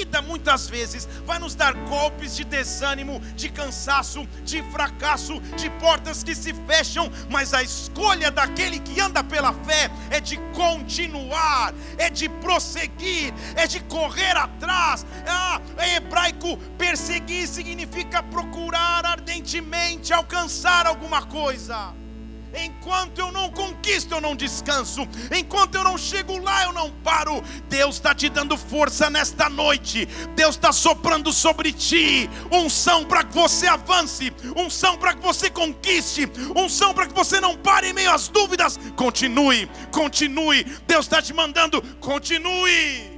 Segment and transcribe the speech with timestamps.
[0.00, 6.22] vida muitas vezes vai nos dar golpes de desânimo, de cansaço, de fracasso, de portas
[6.22, 12.08] que se fecham, mas a escolha daquele que anda pela fé é de continuar, é
[12.08, 15.04] de prosseguir, é de correr atrás.
[15.28, 21.92] Ah, em hebraico, perseguir significa procurar ardentemente alcançar alguma coisa.
[22.54, 25.06] Enquanto eu não conquisto, eu não descanso.
[25.36, 27.42] Enquanto eu não chego lá, eu não paro.
[27.68, 30.06] Deus está te dando força nesta noite.
[30.34, 36.30] Deus está soprando sobre ti unção para que você avance, unção para que você conquiste,
[36.56, 38.78] unção para que você não pare em meio às dúvidas.
[38.96, 40.64] Continue, continue.
[40.86, 43.09] Deus está te mandando, continue.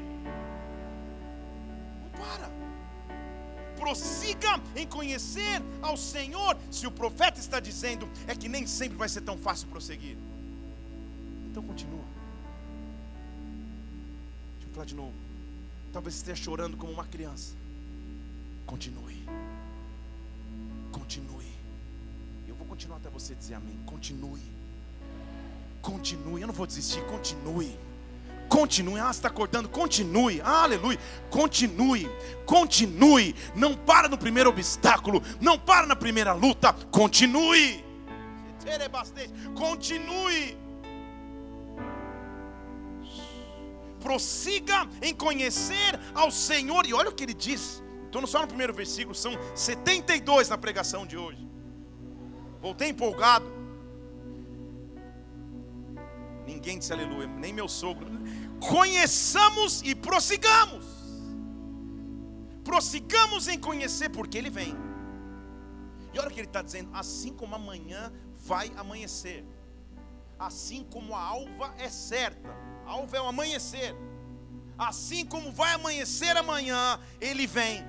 [3.82, 6.56] Prossiga em conhecer ao Senhor.
[6.70, 10.16] Se o profeta está dizendo, é que nem sempre vai ser tão fácil prosseguir.
[11.50, 12.04] Então continua.
[14.54, 15.12] Deixa eu falar de novo.
[15.92, 17.56] Talvez esteja chorando como uma criança.
[18.64, 19.26] Continue.
[20.92, 21.52] Continue.
[22.46, 23.78] Eu vou continuar até você dizer amém.
[23.84, 24.42] Continue.
[25.82, 26.40] Continue.
[26.40, 27.04] Eu não vou desistir.
[27.06, 27.76] Continue.
[28.52, 29.00] Continue.
[29.00, 29.66] Ah, está acordando?
[29.66, 30.42] Continue.
[30.44, 30.98] Ah, aleluia.
[31.30, 32.06] Continue.
[32.44, 33.34] Continue.
[33.54, 35.22] Não para no primeiro obstáculo.
[35.40, 36.74] Não para na primeira luta.
[36.90, 37.82] Continue.
[39.54, 40.58] Continue.
[44.00, 46.84] Prossiga em conhecer ao Senhor.
[46.84, 47.82] E olha o que ele diz.
[48.04, 49.14] Estou só no primeiro versículo.
[49.14, 51.48] São 72 na pregação de hoje.
[52.60, 53.50] Voltei empolgado.
[56.46, 58.21] Ninguém disse aleluia, nem meu sogro
[58.68, 60.84] conheçamos e prossigamos.
[62.64, 64.76] Prossigamos em conhecer, porque Ele vem.
[66.12, 69.44] E olha o que Ele está dizendo: assim como amanhã vai amanhecer,
[70.38, 72.48] assim como a alva é certa,
[72.86, 73.94] a alva é o amanhecer,
[74.78, 77.84] assim como vai amanhecer amanhã, Ele vem.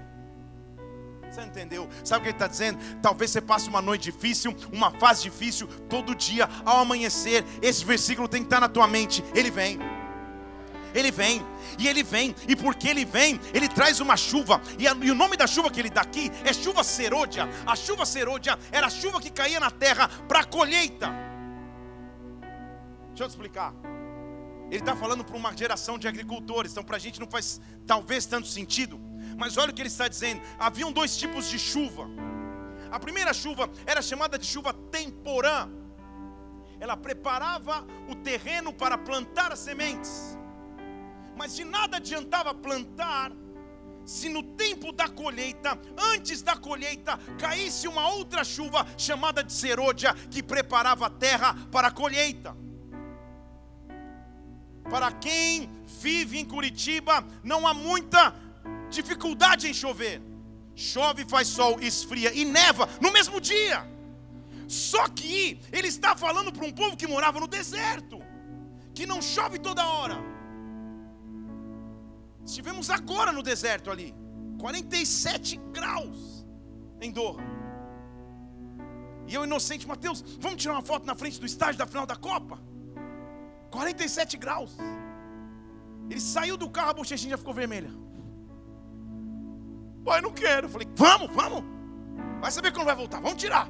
[1.30, 1.90] Você entendeu?
[2.04, 2.78] Sabe o que ele está dizendo?
[3.02, 7.44] Talvez você passe uma noite difícil, uma fase difícil, todo dia, ao amanhecer.
[7.60, 9.24] Esse versículo tem que estar na tua mente.
[9.34, 9.80] Ele vem.
[10.94, 11.46] Ele vem,
[11.80, 15.16] e ele vem, e porque ele vem, ele traz uma chuva, e, a, e, o
[15.16, 17.50] nome da chuva que ele dá aqui é chuva serôdia.
[17.66, 21.10] A chuva serôdia era a chuva que caía na terra para a colheita.
[23.10, 23.74] Deixa eu te explicar.
[24.70, 28.26] Ele está falando para uma geração de agricultores, então para a gente não faz talvez
[28.26, 29.00] tanto sentido,
[29.38, 32.08] mas olha o que ele está dizendo: haviam dois tipos de chuva.
[32.92, 35.70] A primeira chuva era chamada de chuva temporã,
[36.80, 40.38] ela preparava o terreno para plantar as sementes.
[41.36, 43.32] Mas de nada adiantava plantar
[44.06, 50.14] se no tempo da colheita, antes da colheita, caísse uma outra chuva chamada de serôdia,
[50.30, 52.56] que preparava a terra para a colheita.
[54.90, 55.70] Para quem
[56.02, 58.36] vive em Curitiba, não há muita
[58.90, 60.22] dificuldade em chover.
[60.76, 63.88] Chove, faz sol, esfria e neva no mesmo dia.
[64.68, 68.20] Só que ele está falando para um povo que morava no deserto,
[68.94, 70.33] que não chove toda hora
[72.46, 74.14] Estivemos agora no deserto ali,
[74.60, 76.46] 47 graus
[77.02, 77.44] em Doha.
[79.28, 82.16] E eu, inocente, Mateus, vamos tirar uma foto na frente do estádio da final da
[82.16, 82.60] Copa?
[83.72, 84.78] 47 graus.
[86.10, 87.90] Ele saiu do carro, a bochechinha já ficou vermelha.
[90.04, 90.68] Pai, não quero.
[90.68, 91.64] Eu falei, vamos, vamos.
[92.42, 93.70] Vai saber quando vai voltar, vamos tirar.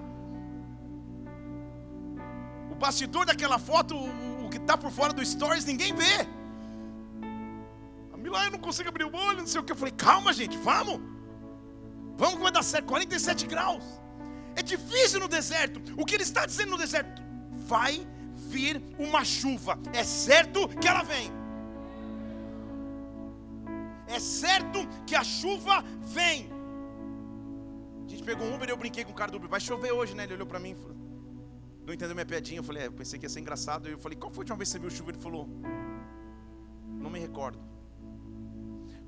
[2.72, 6.28] O bastidor daquela foto, o que está por fora do stories, ninguém vê
[8.30, 9.72] lá, eu não consigo abrir o olho, não sei o que.
[9.72, 11.00] Eu falei, calma, gente, vamos.
[12.16, 12.86] Vamos que vai dar certo.
[12.86, 13.84] 47 graus.
[14.56, 15.82] É difícil no deserto.
[15.98, 17.22] O que ele está dizendo no deserto?
[17.68, 18.08] Vai
[18.50, 19.80] vir uma chuva.
[19.94, 21.32] É certo que ela vem.
[24.08, 26.52] É certo que a chuva vem.
[28.06, 29.50] A gente pegou um Uber e eu brinquei com o cara do Uber.
[29.50, 30.24] Vai chover hoje, né?
[30.24, 30.96] Ele olhou para mim e falou:
[31.86, 32.60] Não entendeu minha piadinha.
[32.60, 33.88] Eu falei: é, Eu pensei que ia ser engraçado.
[33.88, 35.12] Eu falei: Qual foi a última vez que você viu chuva?
[35.12, 35.50] Ele falou:
[37.00, 37.73] Não me recordo.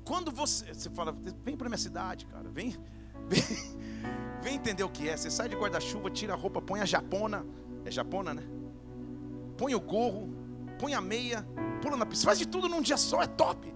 [0.06, 1.12] Quando você, você fala,
[1.42, 2.70] vem para minha cidade, cara, vem,
[3.28, 3.42] vem,
[4.40, 5.16] vem entender o que é.
[5.16, 7.44] Você sai de guarda-chuva, tira a roupa, põe a japona,
[7.84, 8.44] é japona, né?
[9.58, 10.32] Põe o gorro,
[10.78, 11.44] põe a meia,
[11.82, 13.74] pula na piscina, faz de tudo num dia só, é top.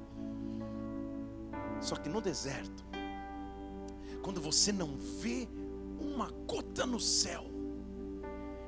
[1.80, 2.84] Só que no deserto,
[4.22, 5.48] quando você não vê
[5.98, 7.44] uma gota no céu,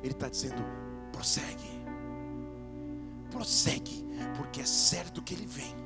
[0.03, 0.65] Ele está dizendo:
[1.13, 1.71] prossegue,
[3.31, 4.05] prossegue,
[4.37, 5.82] porque é certo que Ele vem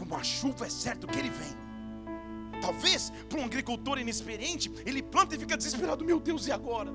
[0.00, 1.54] como a chuva é certo que ele vem.
[2.62, 6.90] Talvez para um agricultor inexperiente, ele planta e fica desesperado: meu Deus, e agora?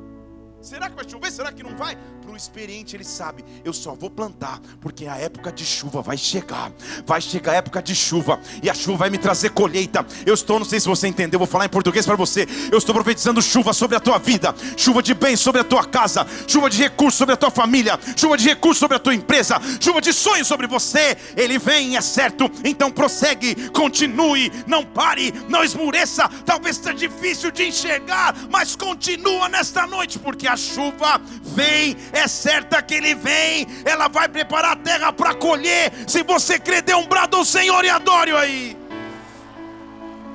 [0.66, 1.32] Será que vai chover?
[1.32, 1.96] Será que não vai?
[2.24, 6.18] Para o experiente, ele sabe: eu só vou plantar, porque a época de chuva vai
[6.18, 6.72] chegar.
[7.06, 10.04] Vai chegar a época de chuva, e a chuva vai me trazer colheita.
[10.26, 12.48] Eu estou, não sei se você entendeu, vou falar em português para você.
[12.72, 16.26] Eu estou profetizando chuva sobre a tua vida, chuva de bem sobre a tua casa,
[16.48, 20.02] chuva de recursos sobre a tua família, chuva de recursos sobre a tua empresa, chuva
[20.02, 21.16] de sonhos sobre você.
[21.38, 26.28] Ele vem, é certo, então prossegue, continue, não pare, não esmureça.
[26.44, 32.28] Talvez seja difícil de enxergar, mas continua nesta noite, porque a a chuva vem, é
[32.28, 35.92] certa que ele vem, ela vai preparar a terra para colher.
[36.08, 38.78] Se você crer, dê um brado ao Senhor e adore aí.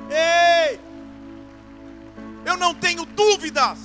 [0.09, 0.79] Ei!
[2.45, 3.79] Eu não tenho dúvidas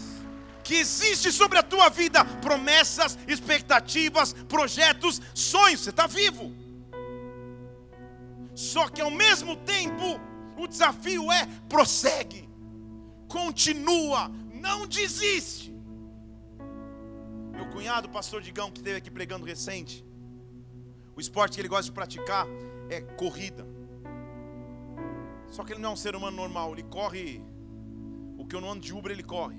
[0.63, 5.81] que existe sobre a tua vida promessas, expectativas, projetos, sonhos.
[5.81, 6.53] Você está vivo.
[8.55, 10.21] Só que ao mesmo tempo,
[10.57, 12.49] o desafio é prossegue,
[13.29, 15.76] continua, não desiste.
[17.57, 20.05] Meu cunhado, pastor Digão, que esteve aqui pregando recente,
[21.17, 22.47] o esporte que ele gosta de praticar
[22.91, 23.67] é corrida.
[25.49, 27.43] Só que ele não é um ser humano normal, ele corre
[28.37, 29.57] o que eu não ando de Uber, ele corre.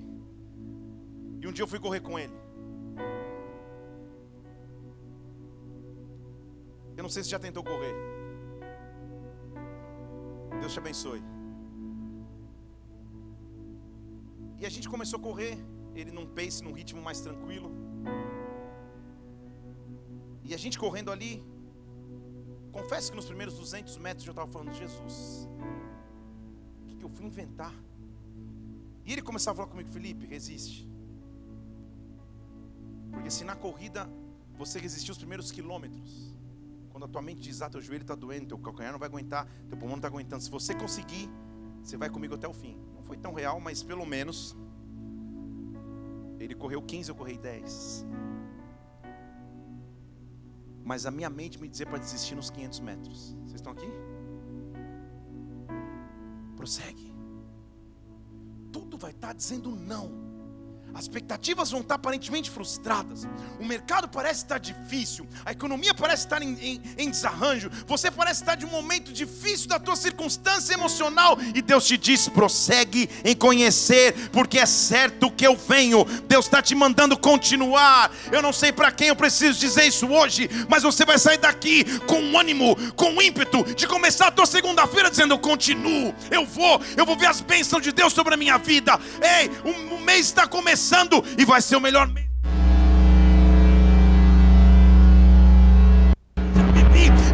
[1.40, 2.32] E um dia eu fui correr com ele.
[6.96, 7.94] Eu não sei se já tentou correr.
[10.60, 11.22] Deus te abençoe.
[14.60, 15.58] E a gente começou a correr,
[15.96, 17.87] ele num pace, num ritmo mais tranquilo.
[20.48, 21.44] E a gente correndo ali,
[22.72, 25.46] confesso que nos primeiros 200 metros eu estava falando, Jesus,
[26.80, 27.74] o que, que eu fui inventar?
[29.04, 30.88] E ele começava a falar comigo, Felipe, resiste.
[33.12, 34.08] Porque se na corrida
[34.56, 36.34] você resistir os primeiros quilômetros,
[36.88, 39.46] quando a tua mente diz, ah, teu joelho está doendo, teu calcanhar não vai aguentar,
[39.68, 41.28] teu pulmão não está aguentando, se você conseguir,
[41.82, 42.74] você vai comigo até o fim.
[42.94, 44.56] Não foi tão real, mas pelo menos
[46.40, 48.06] ele correu 15, eu corri 10
[50.88, 53.36] mas a minha mente me dizia para desistir nos 500 metros.
[53.42, 53.86] Vocês estão aqui?
[56.56, 57.14] Prossegue.
[58.72, 60.27] Tudo vai estar tá dizendo não.
[60.94, 63.26] As expectativas vão estar aparentemente frustradas.
[63.60, 65.26] O mercado parece estar difícil.
[65.44, 67.70] A economia parece estar em, em, em, desarranjo.
[67.86, 71.38] Você parece estar de um momento difícil da tua circunstância emocional.
[71.54, 76.04] E Deus te diz: prossegue em conhecer, porque é certo que eu venho.
[76.26, 78.10] Deus está te mandando continuar.
[78.32, 81.84] Eu não sei para quem eu preciso dizer isso hoje, mas você vai sair daqui
[82.00, 87.04] com ânimo, com ímpeto de começar a tua segunda-feira dizendo: Eu continuo, eu vou, eu
[87.04, 88.98] vou ver as bênçãos de Deus sobre a minha vida.
[89.20, 92.28] Ei, o, o mês está começando começando e vai ser o melhor mês.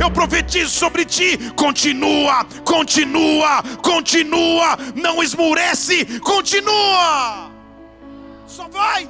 [0.00, 1.38] Eu profetizo sobre ti.
[1.52, 4.76] Continua, continua, continua.
[4.94, 7.50] Não esmurece, continua.
[8.46, 9.08] Só vai.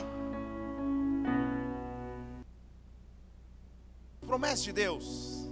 [4.26, 5.48] Promessa de Deus.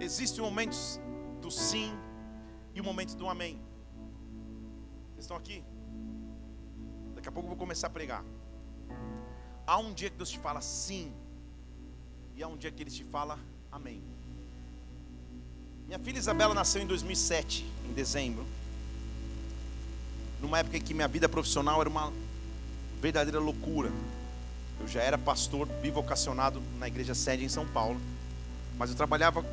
[0.00, 1.00] Existem momentos
[1.40, 1.92] do sim
[2.74, 3.60] e o momento do amém.
[5.12, 5.62] Vocês estão aqui?
[7.22, 8.24] Daqui a pouco eu vou começar a pregar.
[9.64, 11.12] Há um dia que Deus te fala sim,
[12.34, 13.38] e há um dia que Ele te fala
[13.70, 14.02] amém.
[15.86, 18.44] Minha filha Isabela nasceu em 2007, em dezembro.
[20.40, 22.12] Numa época em que minha vida profissional era uma
[23.00, 23.92] verdadeira loucura.
[24.80, 28.00] Eu já era pastor bivocacionado na igreja sede em São Paulo,
[28.76, 29.46] mas eu trabalhava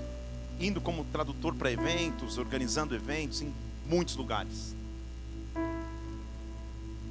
[0.59, 3.53] indo como tradutor para eventos, organizando eventos em
[3.85, 4.78] muitos lugares.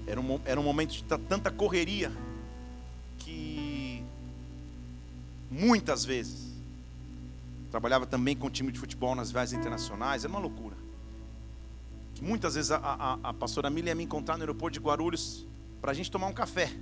[0.09, 2.11] Era um, era um momento de tanta correria
[3.19, 4.03] que
[5.51, 6.49] muitas vezes
[7.71, 10.77] trabalhava também com time de futebol nas viagens internacionais, era uma loucura.
[12.15, 15.47] Que muitas vezes a, a, a pastora Mila ia me encontrar no aeroporto de Guarulhos
[15.79, 16.73] para a gente tomar um café.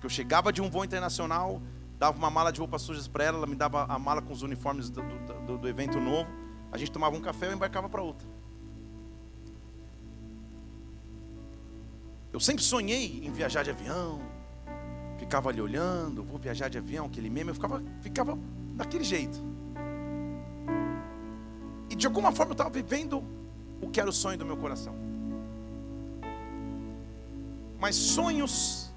[0.00, 1.62] Que eu chegava de um voo internacional,
[2.00, 4.42] dava uma mala de roupas sujas para ela, ela me dava a mala com os
[4.42, 5.02] uniformes do,
[5.46, 6.28] do, do evento novo,
[6.72, 8.33] a gente tomava um café e eu embarcava para outra.
[12.34, 14.20] Eu sempre sonhei em viajar de avião.
[15.18, 18.36] Ficava ali olhando, vou viajar de avião, aquele meme, eu ficava, ficava
[18.74, 19.38] daquele jeito.
[21.88, 23.22] E de alguma forma eu estava vivendo
[23.80, 24.96] o que era o sonho do meu coração.
[27.78, 28.92] Mas sonhos,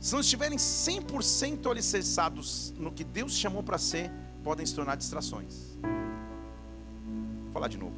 [0.00, 4.10] se não estiverem 100% alicerçados no que Deus chamou para ser,
[4.42, 5.78] podem se tornar distrações.
[7.44, 7.94] Vou falar de novo.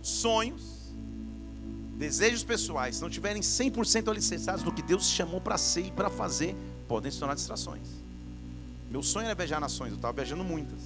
[0.00, 0.81] Sonhos
[2.02, 6.10] desejos pessoais, se não tiverem 100% alicerçados no que Deus chamou para ser e para
[6.10, 6.56] fazer,
[6.88, 7.86] podem se tornar distrações.
[8.90, 10.80] Meu sonho era viajar nações, eu estava viajando muitas.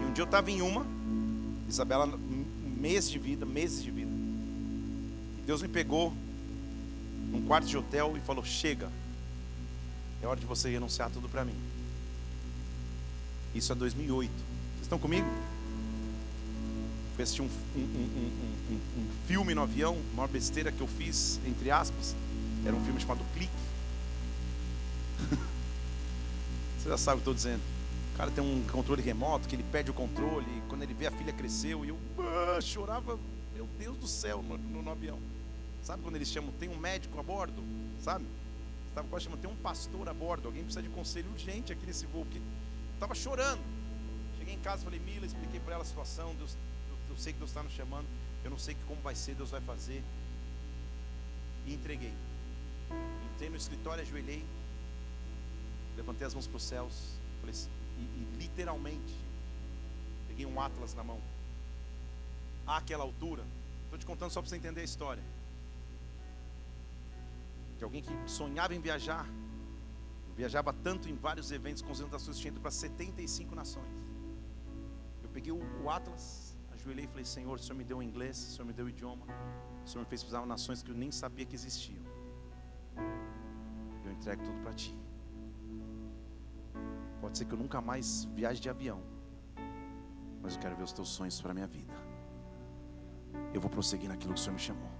[0.00, 0.86] E um dia eu estava em uma,
[1.68, 2.06] Isabela,
[2.78, 4.10] meses de vida, meses de vida.
[5.40, 6.12] E Deus me pegou
[7.32, 8.88] num quarto de hotel e falou: Chega,
[10.22, 11.56] é hora de você renunciar tudo para mim.
[13.52, 14.30] Isso é 2008.
[14.30, 15.26] Vocês estão comigo?
[17.16, 21.40] Fui assistir um, um, um, um, filme no avião, a maior besteira que eu fiz,
[21.46, 22.14] entre aspas.
[22.62, 23.50] Era um filme chamado Clique.
[26.78, 27.62] Você já sabe o que eu estou dizendo.
[28.12, 31.06] O cara tem um controle remoto, que ele perde o controle, e quando ele vê
[31.06, 33.18] a filha cresceu, e eu ah, chorava,
[33.54, 35.18] meu Deus do céu, no, no, no, avião.
[35.82, 37.62] Sabe quando eles chamam, tem um médico a bordo?
[38.02, 38.26] Sabe?
[38.90, 42.04] Estava quase chamando, tem um pastor a bordo, alguém precisa de conselho urgente aqui nesse
[42.04, 42.26] voo.
[42.92, 43.62] Estava chorando.
[44.38, 46.54] Cheguei em casa, falei, Mila, expliquei para ela a situação, Deus
[47.16, 48.06] eu sei que Deus está nos chamando,
[48.44, 50.04] eu não sei como vai ser, Deus vai fazer.
[51.64, 52.12] E entreguei.
[53.32, 54.44] Entrei no escritório, ajoelhei,
[55.96, 57.54] levantei as mãos para os céus, falei,
[57.98, 59.14] e, e literalmente
[60.28, 61.18] peguei um atlas na mão.
[62.66, 63.42] Àquela altura,
[63.84, 65.22] estou te contando só para você entender a história.
[67.78, 69.26] De alguém que sonhava em viajar,
[70.36, 73.88] viajava tanto em vários eventos, concentrações, tinha ido para 75 nações.
[75.22, 76.45] Eu peguei o, o Atlas,
[76.86, 79.26] ajoelhei e falei: Senhor, o Senhor me deu inglês, o Senhor me deu idioma,
[79.84, 82.02] o Senhor me fez pisar nações que eu nem sabia que existiam.
[84.04, 84.96] Eu entrego tudo para Ti.
[87.20, 89.02] Pode ser que eu nunca mais viaje de avião,
[90.40, 91.92] mas eu quero ver os Teus sonhos para a minha vida.
[93.52, 94.90] Eu vou prosseguir naquilo que o Senhor me chamou.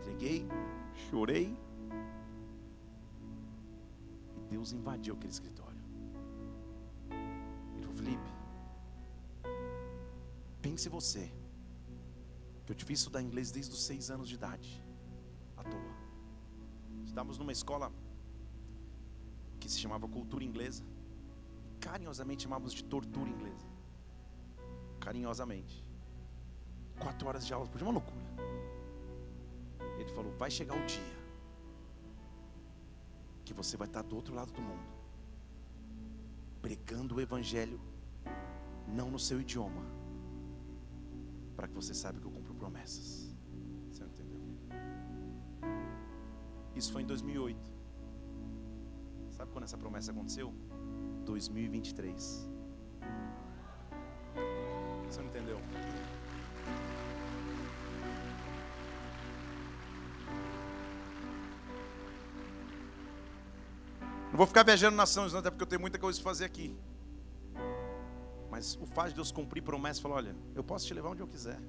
[0.00, 0.46] Entreguei,
[1.08, 1.56] chorei,
[4.36, 5.63] e Deus invadiu aquele escritório.
[10.64, 11.30] Pense você,
[12.64, 14.82] que eu fiz estudar inglês desde os seis anos de idade,
[15.58, 15.94] à toa.
[17.04, 17.92] Estávamos numa escola
[19.60, 20.82] que se chamava Cultura Inglesa,
[21.78, 23.66] carinhosamente chamávamos de Tortura Inglesa.
[25.00, 25.86] Carinhosamente.
[26.98, 28.24] Quatro horas de aula por uma loucura.
[29.98, 31.18] Ele falou: vai chegar o dia
[33.44, 34.88] que você vai estar do outro lado do mundo,
[36.62, 37.78] pregando o Evangelho,
[38.88, 40.03] não no seu idioma
[41.56, 43.34] para que você saiba que eu cumpro promessas.
[43.90, 44.40] Você não entendeu?
[46.74, 47.72] Isso foi em 2008.
[49.30, 50.52] Sabe quando essa promessa aconteceu?
[51.24, 52.48] 2023.
[55.08, 55.60] Você não entendeu?
[64.30, 66.76] Não vou ficar viajando nações, não, até porque eu tenho muita coisa para fazer aqui.
[68.54, 71.26] Mas o fato de Deus cumprir promessa, falou: olha, eu posso te levar onde eu
[71.26, 71.60] quiser.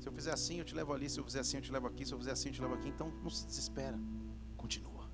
[0.00, 1.06] Se eu fizer assim, eu te levo ali.
[1.10, 2.06] Se eu fizer assim, eu te levo aqui.
[2.06, 2.88] Se eu fizer assim, eu te levo aqui.
[2.88, 4.00] Então não se desespera.
[4.56, 5.06] Continua.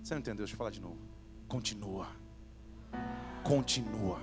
[0.00, 0.44] Você não entendeu?
[0.44, 0.96] Deixa eu falar de novo.
[1.48, 2.06] Continua.
[3.42, 4.20] Continua.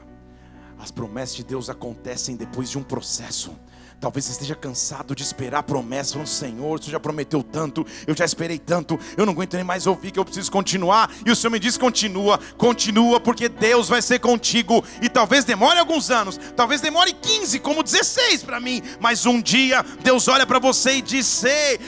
[0.79, 3.59] As promessas de Deus acontecem depois de um processo.
[4.05, 6.79] Talvez você esteja cansado de esperar promessas no Senhor.
[6.79, 10.19] Você já prometeu tanto, eu já esperei tanto, eu não aguento nem mais ouvir que
[10.19, 11.11] eu preciso continuar.
[11.25, 14.85] E o Senhor me diz: continua, continua, porque Deus vai ser contigo.
[15.01, 18.79] E talvez demore alguns anos, talvez demore 15, como 16 para mim.
[18.99, 21.79] Mas um dia Deus olha para você e diz: Ei,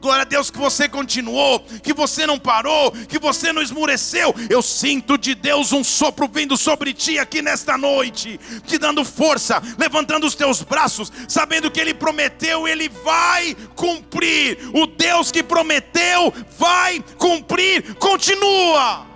[0.00, 4.32] glória a Deus que você continuou, que você não parou, que você não esmureceu.
[4.48, 9.60] Eu sinto de Deus um sopro vindo sobre ti aqui nesta noite, te dando força
[9.76, 9.95] levantando
[10.26, 14.58] os teus braços, sabendo que Ele prometeu, Ele vai cumprir.
[14.74, 17.94] O Deus que prometeu vai cumprir.
[17.94, 19.06] Continua.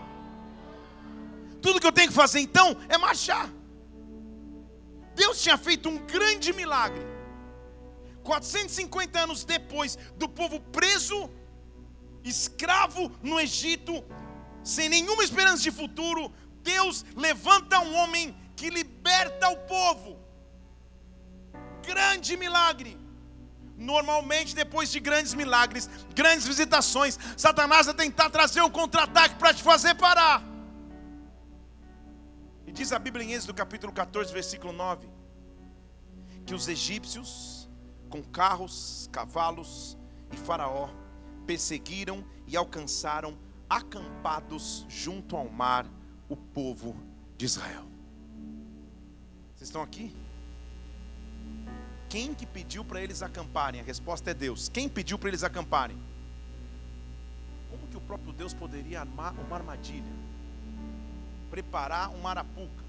[1.61, 3.51] Tudo que eu tenho que fazer então é marchar.
[5.15, 7.05] Deus tinha feito um grande milagre.
[8.23, 11.31] 450 anos depois do povo preso,
[12.23, 14.05] escravo no Egito,
[14.63, 16.33] sem nenhuma esperança de futuro,
[16.63, 20.20] Deus levanta um homem que liberta o povo
[21.87, 22.99] grande milagre.
[23.77, 29.63] Normalmente, depois de grandes milagres, grandes visitações, Satanás vai tentar trazer um contra-ataque para te
[29.63, 30.43] fazer parar.
[32.67, 35.09] E diz a Bíblia em Êxodo capítulo 14, versículo 9:
[36.47, 37.69] que os egípcios,
[38.09, 39.97] com carros, cavalos
[40.33, 40.91] e Faraó,
[41.47, 45.87] perseguiram e alcançaram, acampados junto ao mar,
[46.29, 46.97] o povo
[47.37, 47.87] de Israel.
[49.55, 50.15] Vocês estão aqui?
[52.11, 53.81] Quem que pediu para eles acamparem?
[53.81, 54.69] A resposta é Deus.
[54.69, 55.97] Quem pediu para eles acamparem?
[57.71, 60.13] Como que o próprio Deus poderia armar uma armadilha?
[61.53, 62.85] Preparar uma arapuca?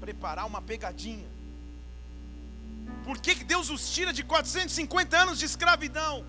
[0.00, 1.28] Preparar uma pegadinha?
[3.04, 6.26] Por que, que Deus os tira de 450 anos de escravidão?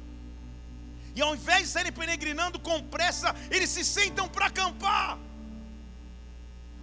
[1.16, 5.18] E ao invés de serem peregrinando com pressa, eles se sentam para acampar.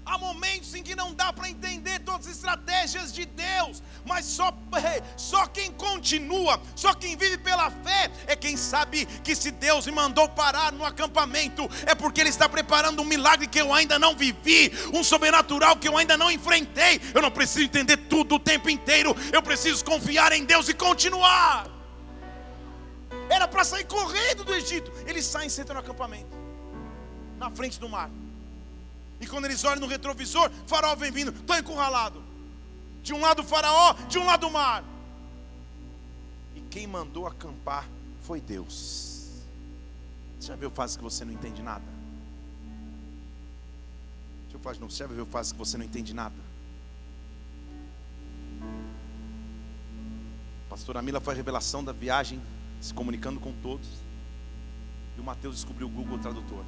[0.05, 4.53] Há momentos em que não dá para entender todas as estratégias de Deus, mas só,
[5.17, 9.93] só quem continua, só quem vive pela fé é quem sabe que se Deus me
[9.93, 14.17] mandou parar no acampamento, é porque Ele está preparando um milagre que eu ainda não
[14.17, 17.01] vivi, um sobrenatural que eu ainda não enfrentei.
[17.15, 21.69] Eu não preciso entender tudo o tempo inteiro, eu preciso confiar em Deus e continuar.
[23.29, 26.37] Era para sair correndo do Egito, eles saem e sentam no acampamento,
[27.39, 28.11] na frente do mar.
[29.21, 32.23] E quando eles olham no retrovisor, faraó vem vindo, estou encurralado.
[33.03, 34.83] De um lado o faraó, de um lado o mar.
[36.57, 37.87] E quem mandou acampar
[38.23, 39.43] foi Deus.
[40.39, 41.85] Você já viu fase que você não entende nada?
[44.45, 44.93] Deixa eu falar de novo.
[44.93, 46.35] Você já viu fase que você não entende nada?
[50.71, 52.41] Pastora Mila a revelação da viagem,
[52.81, 53.87] se comunicando com todos.
[55.19, 56.65] E o Mateus descobriu o Google Tradutor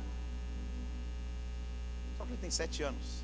[2.30, 3.22] ele tem sete anos.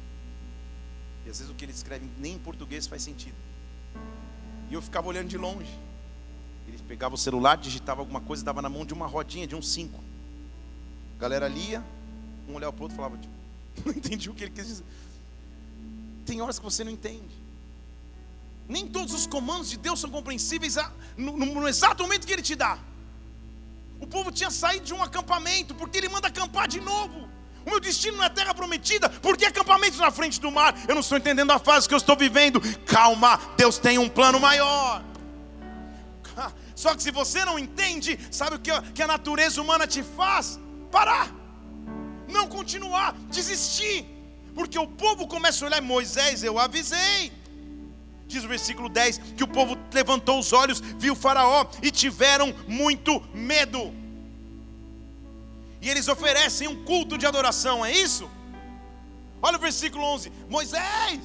[1.27, 3.37] E às vezes o que ele escreve nem em português faz sentido.
[4.71, 5.73] E eu ficava olhando de longe.
[6.67, 9.63] Ele pegava o celular, digitava alguma coisa, dava na mão de uma rodinha, de um
[9.63, 10.03] cinco.
[11.17, 11.83] A galera lia,
[12.49, 13.35] um olhava para o outro e falava, tipo,
[13.85, 14.85] não entendi o que ele quis dizer.
[16.27, 17.49] Tem horas que você não entende.
[18.69, 20.77] Nem todos os comandos de Deus são compreensíveis
[21.17, 22.79] no, no, no exato momento que Ele te dá.
[23.99, 27.28] O povo tinha saído de um acampamento, porque Ele manda acampar de novo.
[27.69, 29.11] O meu destino é terra prometida.
[29.11, 30.75] Por que acampamentos na frente do mar?
[30.89, 32.63] Eu não estou entendendo a fase que eu estou vivendo.
[32.87, 35.05] Calma, Deus tem um plano maior.
[36.75, 40.59] Só que se você não entende, sabe o que a natureza humana te faz?
[40.91, 41.31] Parar,
[42.27, 44.07] não continuar, desistir.
[44.55, 47.31] Porque o povo começa a olhar, Moisés, eu avisei.
[48.27, 53.23] Diz o versículo 10 que o povo levantou os olhos, viu Faraó e tiveram muito
[53.35, 53.93] medo
[55.81, 58.29] e eles oferecem um culto de adoração, é isso?
[59.41, 61.21] Olha o versículo 11: Moisés,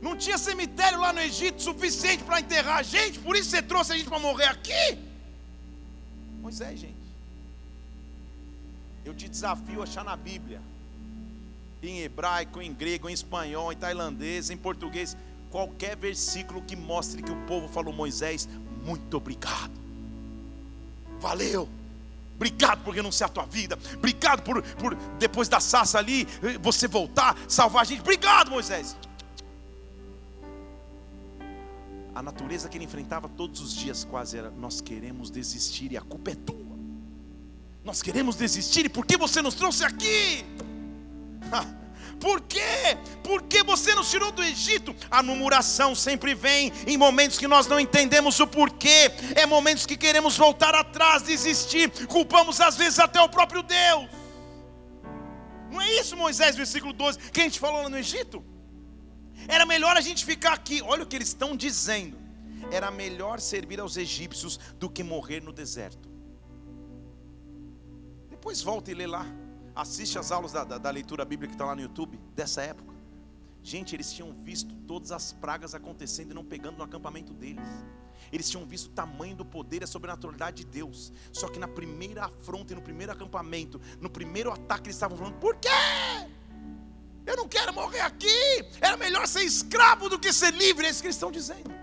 [0.00, 3.92] não tinha cemitério lá no Egito suficiente para enterrar a gente, por isso você trouxe
[3.92, 4.98] a gente para morrer aqui?
[6.40, 6.94] Moisés, gente,
[9.04, 10.60] eu te desafio a achar na Bíblia,
[11.82, 15.16] em hebraico, em grego, em espanhol, em tailandês, em português,
[15.50, 18.48] qualquer versículo que mostre que o povo falou: Moisés,
[18.84, 19.72] muito obrigado,
[21.20, 21.68] valeu.
[22.36, 23.78] Obrigado por renunciar a tua vida.
[23.94, 26.28] Obrigado por, por depois da sassa ali,
[26.60, 28.00] você voltar, salvar a gente.
[28.00, 28.94] Obrigado, Moisés.
[32.14, 36.02] A natureza que ele enfrentava todos os dias quase era: nós queremos desistir e a
[36.02, 36.76] culpa é tua.
[37.82, 40.44] Nós queremos desistir e por que você nos trouxe aqui?
[42.18, 42.96] Por quê?
[43.22, 44.94] Porque você nos tirou do Egito?
[45.10, 49.10] A murmuração sempre vem em momentos que nós não entendemos o porquê.
[49.34, 51.90] É momentos que queremos voltar atrás, desistir.
[52.06, 54.08] Culpamos às vezes até o próprio Deus.
[55.70, 58.44] Não é isso, Moisés, versículo 12, que a gente falou lá no Egito?
[59.46, 60.80] Era melhor a gente ficar aqui.
[60.82, 62.16] Olha o que eles estão dizendo.
[62.70, 66.08] Era melhor servir aos egípcios do que morrer no deserto.
[68.30, 69.26] Depois volta e lê lá.
[69.74, 72.95] Assiste as aulas da, da, da leitura bíblica que está lá no YouTube, dessa época.
[73.66, 77.66] Gente, eles tinham visto todas as pragas acontecendo e não pegando no acampamento deles.
[78.30, 81.12] Eles tinham visto o tamanho do poder e a sobrenaturalidade de Deus.
[81.32, 85.40] Só que na primeira afronta e no primeiro acampamento, no primeiro ataque, eles estavam falando:
[85.40, 85.68] por quê?
[87.26, 88.28] Eu não quero morrer aqui.
[88.80, 90.86] Era melhor ser escravo do que ser livre.
[90.86, 91.74] É isso que eles estão dizendo.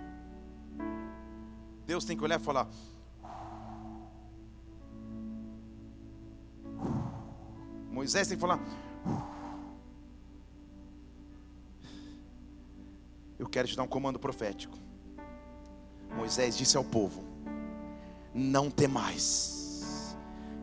[1.85, 2.69] Deus tem que olhar e falar:
[7.91, 8.61] Moisés tem que falar.
[13.37, 14.77] Eu quero te dar um comando profético.
[16.15, 17.23] Moisés disse ao povo:
[18.33, 20.15] Não temais,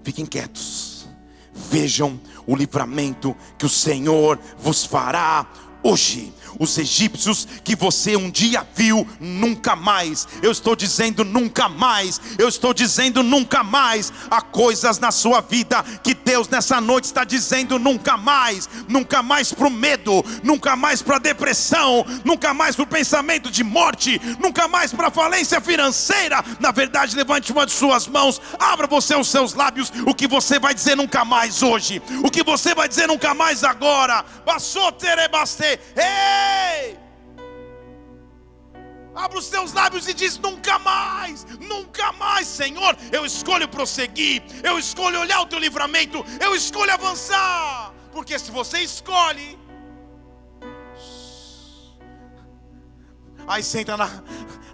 [0.02, 1.08] fiquem quietos,
[1.52, 5.46] vejam o livramento que o Senhor vos fará
[5.82, 6.32] hoje.
[6.58, 10.26] Os egípcios que você um dia viu, nunca mais.
[10.42, 12.20] Eu estou dizendo nunca mais.
[12.38, 14.12] Eu estou dizendo nunca mais.
[14.30, 18.68] Há coisas na sua vida que Deus nessa noite está dizendo nunca mais.
[18.86, 23.50] Nunca mais para o medo, nunca mais para a depressão, nunca mais para o pensamento
[23.50, 26.44] de morte, nunca mais para a falência financeira.
[26.60, 29.92] Na verdade, levante uma de suas mãos, abra você os seus lábios.
[30.06, 32.00] O que você vai dizer nunca mais hoje?
[32.22, 34.22] O que você vai dizer nunca mais agora?
[34.44, 34.92] Passou
[35.96, 37.09] Ei!
[39.14, 42.96] Abra os teus lábios e diz: nunca mais, nunca mais, Senhor.
[43.10, 47.92] Eu escolho prosseguir, eu escolho olhar o teu livramento, eu escolho avançar.
[48.12, 49.58] Porque se você escolhe,
[53.46, 54.22] aí entra na,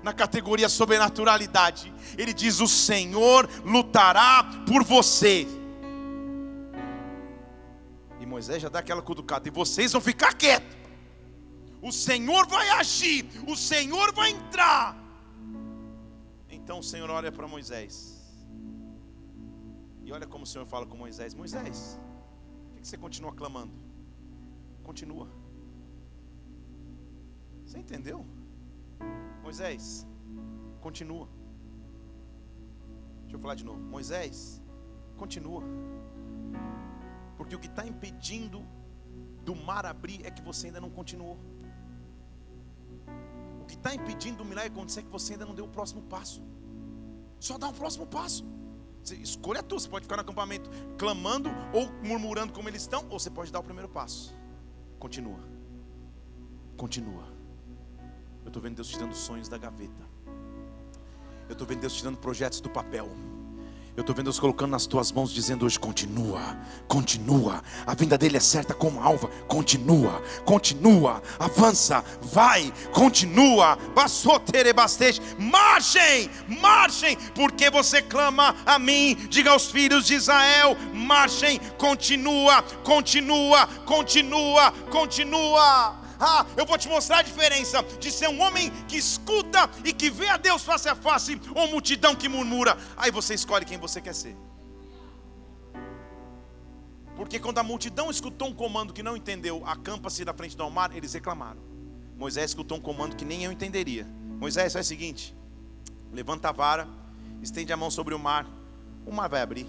[0.02, 1.92] na categoria sobrenaturalidade.
[2.18, 5.46] Ele diz: O Senhor lutará por você.
[8.20, 9.48] E Moisés já dá aquela cutucada.
[9.48, 10.85] E vocês vão ficar quietos.
[11.82, 13.26] O Senhor vai agir.
[13.48, 14.96] O Senhor vai entrar.
[16.48, 18.16] Então o Senhor olha para Moisés.
[20.04, 21.98] E olha como o Senhor fala com Moisés: Moisés,
[22.70, 23.72] por que você continua clamando?
[24.82, 25.28] Continua.
[27.64, 28.24] Você entendeu?
[29.42, 30.06] Moisés,
[30.80, 31.28] continua.
[33.22, 33.80] Deixa eu falar de novo.
[33.80, 34.62] Moisés,
[35.16, 35.62] continua.
[37.36, 38.64] Porque o que está impedindo
[39.44, 41.38] do mar abrir é que você ainda não continuou.
[43.66, 46.42] Que está impedindo o milagre acontecer é que você ainda não deu o próximo passo.
[47.38, 48.44] Só dá o próximo passo.
[49.20, 53.30] Escolha tu, você pode ficar no acampamento clamando ou murmurando como eles estão, ou você
[53.30, 54.34] pode dar o primeiro passo.
[54.98, 55.38] Continua.
[56.76, 57.28] Continua.
[58.42, 60.02] Eu estou vendo Deus tirando sonhos da gaveta.
[61.48, 63.08] Eu estou vendo Deus tirando projetos do papel.
[63.96, 67.62] Eu estou vendo Deus colocando nas tuas mãos, dizendo hoje: continua, continua.
[67.86, 69.28] A vinda dele é certa como alva.
[69.48, 73.76] Continua, continua, avança, vai, continua.
[73.94, 76.30] Bassoterebastej, marchem,
[76.60, 79.16] marchem, porque você clama a mim.
[79.30, 86.05] Diga aos filhos de Israel: marchem, continua, continua, continua, continua.
[86.18, 90.10] Ah, eu vou te mostrar a diferença de ser um homem que escuta e que
[90.10, 92.76] vê a Deus face a face, ou multidão que murmura.
[92.96, 94.36] Aí você escolhe quem você quer ser.
[97.16, 100.94] Porque quando a multidão escutou um comando que não entendeu, acampa-se na frente do mar,
[100.94, 101.60] eles reclamaram.
[102.16, 104.06] Moisés escutou um comando que nem eu entenderia.
[104.38, 105.34] Moisés, faz o seguinte:
[106.12, 106.86] levanta a vara,
[107.42, 108.46] estende a mão sobre o mar,
[109.06, 109.66] o mar vai abrir.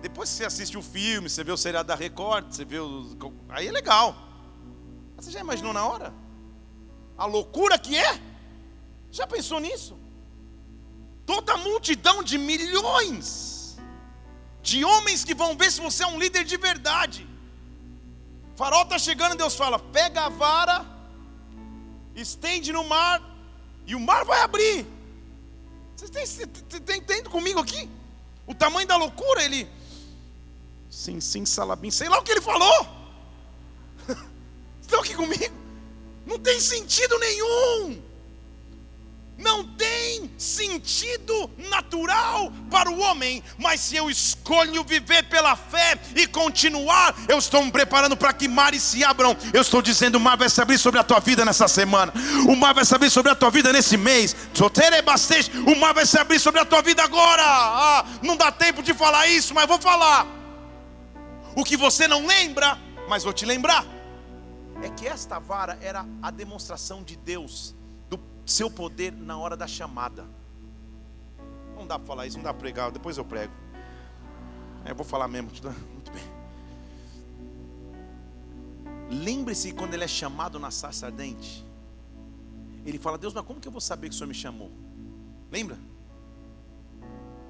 [0.00, 3.16] Depois que você assiste o filme, você vê o seriado da Record, você vê o.
[3.50, 4.16] Aí é legal.
[5.14, 6.14] Mas você já imaginou na hora?
[7.18, 8.20] A loucura que é?
[9.10, 9.98] Já pensou nisso?
[11.26, 13.78] Toda a multidão de milhões
[14.62, 17.26] de homens que vão ver se você é um líder de verdade.
[18.54, 20.86] O farol está chegando, Deus fala: pega a vara,
[22.14, 23.22] estende no mar,
[23.86, 24.86] e o mar vai abrir.
[25.94, 27.88] Vocês entendem comigo aqui?
[28.46, 29.68] O tamanho da loucura, ele
[30.90, 31.90] Sim, sim, salabim.
[31.90, 32.86] Sei lá o que ele falou.
[34.82, 35.54] Estão aqui comigo?
[36.26, 38.02] Não tem sentido nenhum.
[39.38, 46.26] Não tem sentido natural para o homem, mas se eu escolho viver pela fé e
[46.26, 49.34] continuar, eu estou me preparando para que mares se abram.
[49.54, 52.12] Eu estou dizendo: o mar vai se abrir sobre a tua vida nessa semana,
[52.46, 54.36] o mar vai se abrir sobre a tua vida nesse mês.
[55.66, 57.42] O mar vai se abrir sobre a tua vida agora.
[57.42, 60.39] Ah, não dá tempo de falar isso, mas vou falar
[61.56, 63.84] o que você não lembra, mas vou te lembrar.
[64.82, 67.74] É que esta vara era a demonstração de Deus,
[68.08, 70.26] do seu poder na hora da chamada.
[71.76, 73.52] Não dá para falar isso, não dá para pregar, depois eu prego.
[74.84, 75.50] É, eu vou falar mesmo,
[75.92, 76.22] muito bem.
[79.10, 81.66] Lembre-se quando ele é chamado na sarça ardente.
[82.86, 84.70] Ele fala, Deus, mas como que eu vou saber que o Senhor me chamou?
[85.50, 85.76] Lembra?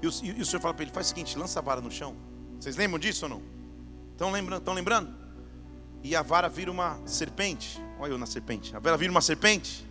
[0.01, 1.91] E o, e o Senhor fala para ele, faz o seguinte, lança a vara no
[1.91, 2.15] chão.
[2.59, 3.60] Vocês lembram disso ou não?
[4.21, 4.59] Estão lembrando?
[4.59, 5.15] Estão lembrando?
[6.03, 7.81] E a vara vira uma serpente.
[7.97, 8.75] Olha eu na serpente.
[8.75, 9.83] A vara vira uma serpente.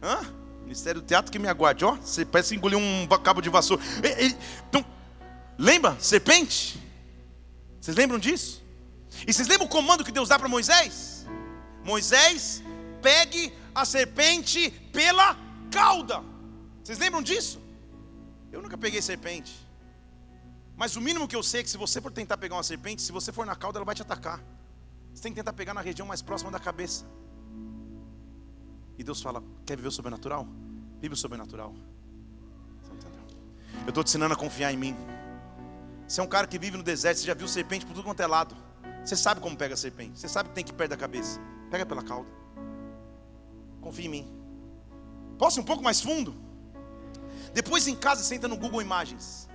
[0.00, 0.20] Hã?
[0.62, 1.84] Ministério do Teatro que me aguarde.
[1.84, 3.82] Ó, você parece engolir um cabo de vassoura.
[4.68, 4.84] Então,
[5.58, 5.96] lembra?
[5.98, 6.80] Serpente?
[7.80, 8.62] Vocês lembram disso?
[9.26, 11.26] E vocês lembram o comando que Deus dá para Moisés?
[11.84, 12.62] Moisés,
[13.02, 15.36] pegue a serpente pela
[15.72, 16.22] cauda.
[16.84, 17.60] Vocês lembram disso?
[18.52, 19.59] Eu nunca peguei serpente.
[20.80, 23.02] Mas o mínimo que eu sei é que se você for tentar pegar uma serpente,
[23.02, 24.42] se você for na cauda, ela vai te atacar.
[25.12, 27.04] Você tem que tentar pegar na região mais próxima da cabeça.
[28.96, 30.48] E Deus fala: Quer viver o sobrenatural?
[30.98, 31.74] Vive o sobrenatural.
[32.80, 33.20] Você entendeu?
[33.82, 34.96] Eu estou te ensinando a confiar em mim.
[36.08, 38.20] Você é um cara que vive no deserto, você já viu serpente por tudo quanto
[38.20, 38.56] é lado.
[39.04, 40.18] Você sabe como pega a serpente.
[40.18, 41.38] Você sabe que tem que perto da cabeça.
[41.70, 42.30] Pega pela cauda.
[43.82, 44.26] Confia em mim.
[45.36, 46.34] Posso ir um pouco mais fundo?
[47.52, 49.49] Depois em casa, senta no Google Imagens.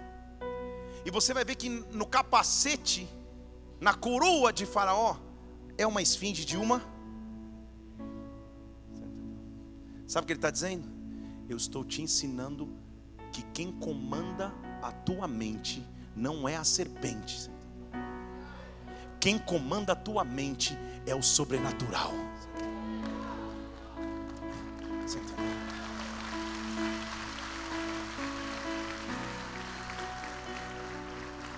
[1.06, 3.08] E você vai ver que no capacete,
[3.80, 5.18] na coroa de Faraó,
[5.78, 6.82] é uma esfinge de uma.
[10.08, 10.88] Sabe o que ele está dizendo?
[11.48, 12.68] Eu estou te ensinando
[13.32, 17.52] que quem comanda a tua mente não é a serpente.
[19.20, 22.12] Quem comanda a tua mente é o sobrenatural.
[25.06, 25.65] Você entendeu?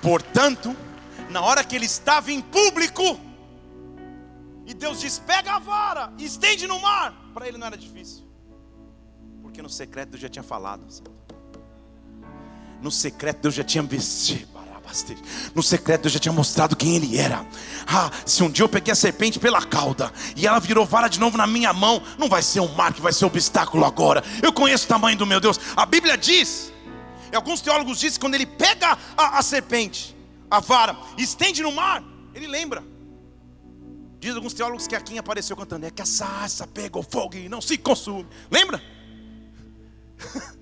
[0.07, 0.73] Portanto,
[1.29, 3.19] na hora que ele estava em público,
[4.65, 7.13] e Deus diz: pega a vara, estende no mar.
[7.33, 8.23] Para ele não era difícil,
[9.41, 10.87] porque no secreto Deus já tinha falado.
[12.81, 14.55] No secreto Deus já tinha vestido.
[15.53, 17.45] No secreto Deus já tinha mostrado quem ele era.
[17.85, 21.19] Ah, se um dia eu peguei a serpente pela cauda e ela virou vara de
[21.19, 24.23] novo na minha mão, não vai ser um mar que vai ser obstáculo agora.
[24.41, 25.59] Eu conheço o tamanho do meu Deus.
[25.75, 26.71] A Bíblia diz,
[27.31, 30.15] e alguns teólogos dizem que quando ele pega a, a serpente,
[30.49, 32.83] a vara, e estende no mar, ele lembra.
[34.19, 37.47] Diz alguns teólogos que a apareceu cantando: É que a sarça pega o fogo e
[37.47, 38.27] não se consume.
[38.49, 38.81] Lembra?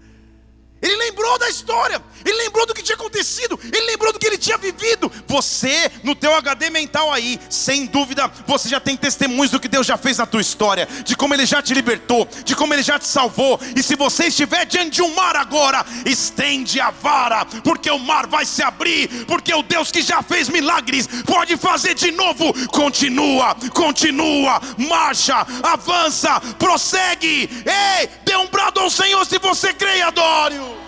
[1.16, 4.58] Lembrou da história, ele lembrou do que tinha acontecido, ele lembrou do que ele tinha
[4.58, 5.10] vivido.
[5.28, 9.88] Você, no teu HD mental aí, sem dúvida, você já tem testemunhos do que Deus
[9.88, 13.00] já fez na tua história, de como ele já te libertou, de como ele já
[13.00, 13.58] te salvou.
[13.78, 18.28] E se você estiver diante de um mar agora, estende a vara, porque o mar
[18.28, 22.54] vai se abrir, porque o Deus que já fez milagres pode fazer de novo.
[22.68, 27.50] Continua, continua, marcha, avança, prossegue.
[27.66, 30.85] Ei, dê um brado ao Senhor se você crê e adore.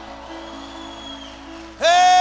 [1.79, 2.17] Ei!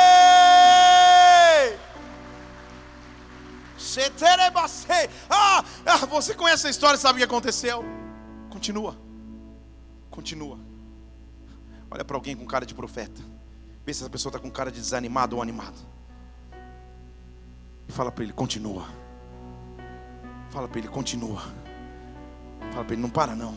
[5.29, 7.85] Ah, ah, você conhece a história, sabe o que aconteceu?
[8.51, 8.97] Continua,
[10.11, 10.59] continua.
[11.91, 13.23] Olha para alguém com cara de profeta.
[13.85, 15.79] Vê se essa pessoa está com cara de desanimado ou animado.
[17.89, 18.87] E fala para ele: continua.
[20.51, 21.43] Fala para ele: continua.
[22.73, 23.55] Fala para ele: não para não.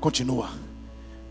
[0.00, 0.50] Continua.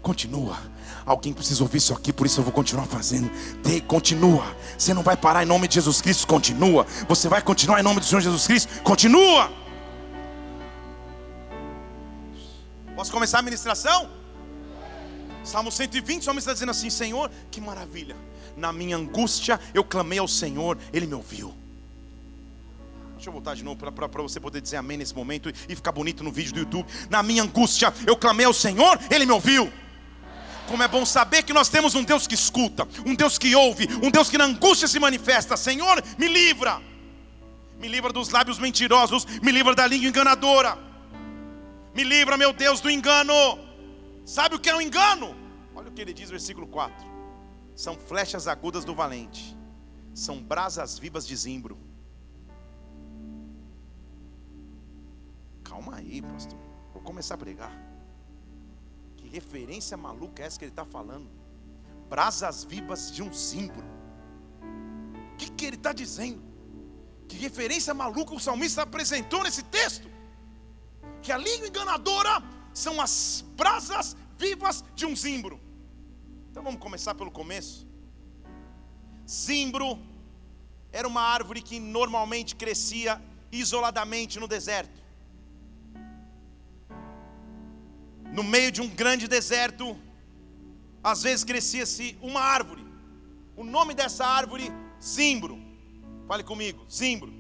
[0.01, 0.58] Continua.
[1.06, 3.30] Alguém precisa ouvir isso aqui, por isso eu vou continuar fazendo.
[3.63, 4.56] De, continua.
[4.78, 6.86] Você não vai parar em nome de Jesus Cristo, continua.
[7.08, 9.52] Você vai continuar em nome do Senhor Jesus Cristo, continua.
[12.95, 14.10] Posso começar a ministração?
[15.43, 18.15] Salmo 120, o salmo está dizendo assim: Senhor, que maravilha.
[18.58, 21.54] Na minha angústia eu clamei ao Senhor, Ele me ouviu.
[23.15, 26.23] Deixa eu voltar de novo para você poder dizer amém nesse momento e ficar bonito
[26.23, 26.88] no vídeo do YouTube.
[27.10, 29.71] Na minha angústia eu clamei ao Senhor, Ele me ouviu.
[30.69, 33.88] Como é bom saber que nós temos um Deus que escuta, um Deus que ouve,
[34.03, 35.58] um Deus que na angústia se manifesta.
[35.58, 36.79] Senhor, me livra.
[37.79, 40.77] Me livra dos lábios mentirosos, me livra da língua enganadora.
[41.95, 43.34] Me livra, meu Deus, do engano.
[44.23, 45.36] Sabe o que é um engano?
[45.73, 47.03] Olha o que ele diz versículo 4.
[47.75, 49.58] São flechas agudas do valente,
[50.13, 51.79] são brasas vivas de zimbro.
[55.63, 56.60] Calma aí, pastor.
[56.93, 57.88] Vou começar a pregar
[59.32, 61.30] referência maluca é essa que ele está falando?
[62.10, 63.88] Brasas vivas de um símbolo.
[65.34, 66.42] O que, que ele está dizendo?
[67.28, 70.10] Que referência maluca o salmista apresentou nesse texto?
[71.22, 75.60] Que a língua enganadora são as brasas vivas de um zimbro.
[76.50, 77.88] Então vamos começar pelo começo.
[79.30, 80.00] Zimbro
[80.92, 85.00] era uma árvore que normalmente crescia isoladamente no deserto.
[88.39, 89.99] No meio de um grande deserto,
[91.04, 92.86] às vezes crescia-se uma árvore.
[93.54, 94.71] O nome dessa árvore,
[95.04, 95.60] zimbro.
[96.25, 97.34] Fale comigo, zimbro.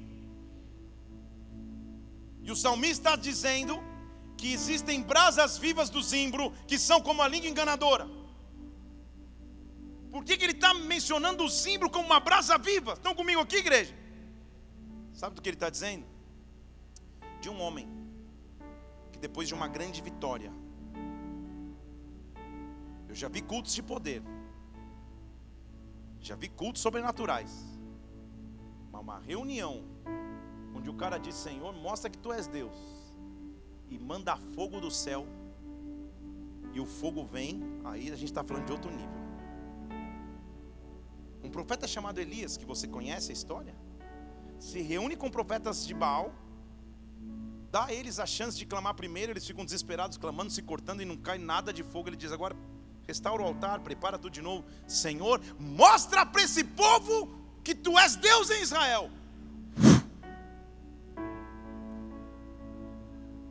[2.41, 3.81] E o salmista está dizendo
[4.37, 8.05] que existem brasas vivas do zimbro que são como a língua enganadora.
[10.11, 12.91] Por que, que ele está mencionando o zimbro como uma brasa viva?
[12.93, 13.95] Estão comigo aqui, igreja?
[15.13, 16.05] Sabe do que ele está dizendo?
[17.39, 17.87] De um homem
[19.13, 20.51] que depois de uma grande vitória,
[23.09, 24.21] eu já vi cultos de poder.
[26.21, 27.51] Já vi cultos sobrenaturais.
[28.91, 29.83] Mas uma reunião
[30.75, 32.77] onde o cara diz: Senhor, mostra que tu és Deus.
[33.89, 35.25] E manda fogo do céu.
[36.71, 37.63] E o fogo vem.
[37.83, 39.19] Aí a gente está falando de outro nível.
[41.43, 43.73] Um profeta chamado Elias, que você conhece a história,
[44.59, 46.31] se reúne com profetas de Baal,
[47.71, 51.05] dá a eles a chance de clamar primeiro, eles ficam desesperados, clamando, se cortando e
[51.05, 52.09] não cai nada de fogo.
[52.09, 52.55] Ele diz: Agora
[53.09, 54.63] restaura o altar, prepara tudo de novo.
[54.87, 57.27] Senhor, mostra para esse povo
[57.63, 59.09] que tu és Deus em Israel.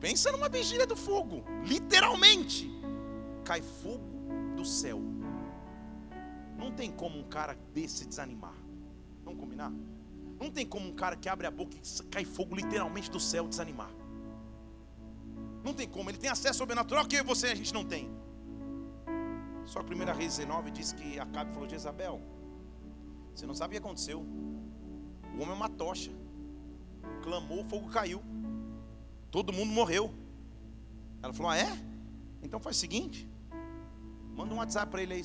[0.01, 2.71] Pensa numa vigília do fogo, literalmente.
[3.45, 4.05] Cai fogo
[4.57, 5.01] do céu.
[6.57, 8.55] Não tem como um cara desse desanimar.
[9.25, 9.73] Vamos combinar?
[10.41, 13.49] Não tem como um cara que abre a boca e cai fogo literalmente do céu
[13.49, 13.91] desanimar.
[15.65, 18.09] Não tem como, ele tem acesso sobrenatural que você a gente não tem.
[19.69, 22.23] Só que 1 Reis 19 diz que Acabe falou de Isabel.
[23.35, 24.21] Você não sabe o que aconteceu.
[24.21, 26.11] O homem é uma tocha.
[27.23, 28.23] Clamou, o fogo caiu.
[29.31, 30.11] Todo mundo morreu.
[31.23, 31.69] Ela falou: Ah, é?
[32.43, 33.29] Então faz o seguinte:
[34.35, 35.23] manda um WhatsApp para ele aí.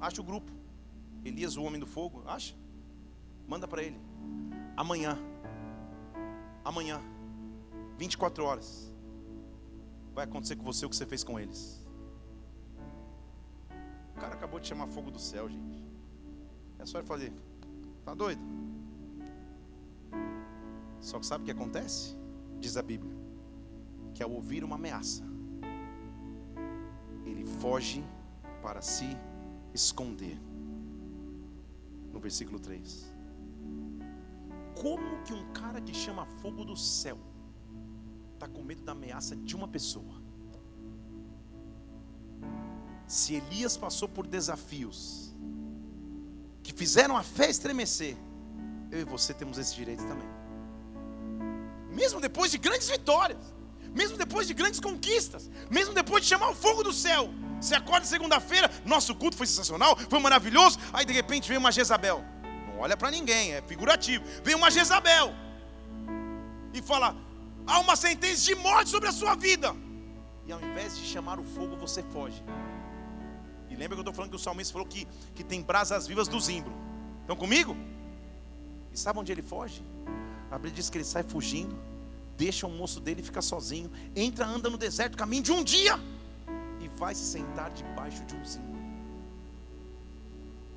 [0.00, 0.50] Acha o grupo.
[1.22, 2.54] Elias, o homem do fogo, acha?
[3.46, 4.00] Manda para ele.
[4.74, 5.18] Amanhã.
[6.64, 7.02] Amanhã.
[7.98, 8.90] 24 horas.
[10.14, 11.75] Vai acontecer com você o que você fez com eles.
[14.16, 15.84] O cara acabou de chamar fogo do céu, gente.
[16.78, 17.32] É só ele fazer.
[18.02, 18.40] Tá doido?
[21.00, 22.16] Só que sabe o que acontece?
[22.58, 23.14] Diz a Bíblia,
[24.14, 25.22] que ao ouvir uma ameaça,
[27.24, 28.02] ele foge
[28.62, 29.04] para se
[29.74, 30.40] esconder.
[32.12, 33.14] No versículo 3.
[34.80, 37.18] Como que um cara que chama fogo do céu
[38.32, 40.25] está com medo da ameaça de uma pessoa?
[43.06, 45.34] Se Elias passou por desafios
[46.62, 48.16] que fizeram a fé estremecer,
[48.90, 50.28] eu e você temos esse direito também.
[51.90, 53.54] Mesmo depois de grandes vitórias,
[53.94, 58.04] mesmo depois de grandes conquistas, mesmo depois de chamar o fogo do céu, você acorda
[58.04, 62.22] segunda-feira, nosso culto foi sensacional, foi maravilhoso, aí de repente vem uma Jezabel.
[62.68, 64.24] Não olha para ninguém, é figurativo.
[64.44, 65.32] Vem uma Jezabel
[66.74, 67.16] e fala:
[67.66, 69.74] há uma sentença de morte sobre a sua vida.
[70.46, 72.42] E ao invés de chamar o fogo, você foge.
[73.76, 76.26] E lembra que eu estou falando que o salmista falou que, que tem brasas vivas
[76.26, 76.72] do zimbro.
[77.20, 77.76] Estão comigo?
[78.90, 79.84] E sabe onde ele foge?
[80.50, 81.76] A Bíblia diz que ele sai fugindo,
[82.38, 86.00] deixa o moço dele ficar sozinho, entra, anda no deserto, caminho de um dia
[86.80, 88.76] e vai se sentar debaixo de um zimbro.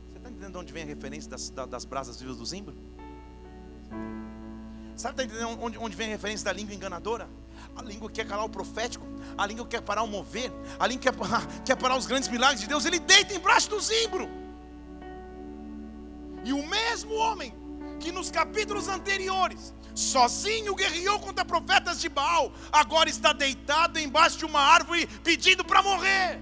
[0.10, 2.76] Você está entendendo de onde vem a referência das, das brasas vivas do zimbro?
[4.98, 7.30] Sabe, está entendendo onde, onde vem a referência da língua enganadora?
[7.76, 9.06] A língua que quer calar o profético,
[9.38, 12.28] a língua que quer parar o mover, a língua que quer, quer parar os grandes
[12.30, 14.30] milagres de Deus, ele deita embaixo do zimbro.
[16.44, 17.54] E o mesmo homem
[18.00, 24.46] que nos capítulos anteriores, sozinho guerreou contra profetas de Baal, agora está deitado embaixo de
[24.46, 26.40] uma árvore pedindo para morrer.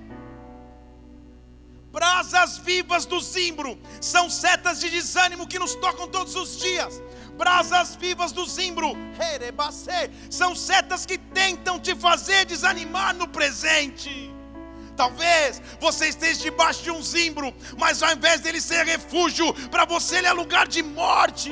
[1.91, 7.01] Brasas vivas do zimbro são setas de desânimo que nos tocam todos os dias.
[7.37, 8.93] Brasas vivas do zimbro,
[10.29, 14.33] são setas que tentam te fazer desanimar no presente.
[14.95, 20.17] Talvez você esteja debaixo de um zimbro, mas ao invés dele ser refúgio, para você
[20.17, 21.51] ele é lugar de morte,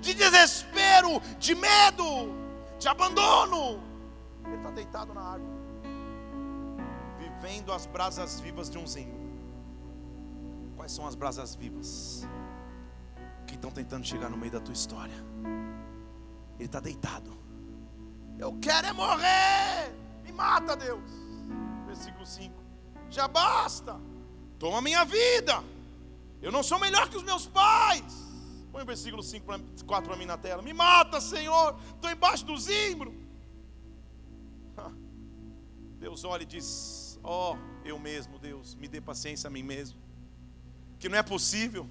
[0.00, 2.34] de desespero, de medo,
[2.80, 3.80] de abandono.
[4.44, 5.52] Ele está deitado na árvore,
[7.20, 9.22] vivendo as brasas vivas de um zimbro.
[10.74, 12.26] Quais são as brasas vivas
[13.54, 15.14] que estão tentando chegar no meio da tua história?
[16.56, 17.36] Ele está deitado.
[18.38, 19.94] Eu quero é morrer.
[20.24, 21.24] Me mata, Deus
[21.94, 22.52] versículo 5.
[23.08, 24.00] Já basta,
[24.58, 25.62] toma minha vida.
[26.42, 28.24] Eu não sou melhor que os meus pais.
[28.72, 29.46] Põe o versículo 5
[29.86, 30.60] 4 para mim na tela.
[30.60, 31.78] Me mata, Senhor.
[31.94, 33.14] Estou embaixo do zimbro.
[35.98, 39.98] Deus olha e diz: Ó, oh, eu mesmo, Deus, me dê paciência a mim mesmo.
[40.98, 41.88] Que não é possível.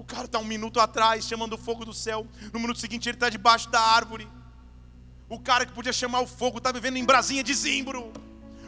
[0.00, 2.26] O cara está um minuto atrás chamando o fogo do céu.
[2.54, 4.26] No minuto seguinte ele está debaixo da árvore.
[5.28, 8.10] O cara que podia chamar o fogo está vivendo em brasinha de zimbro.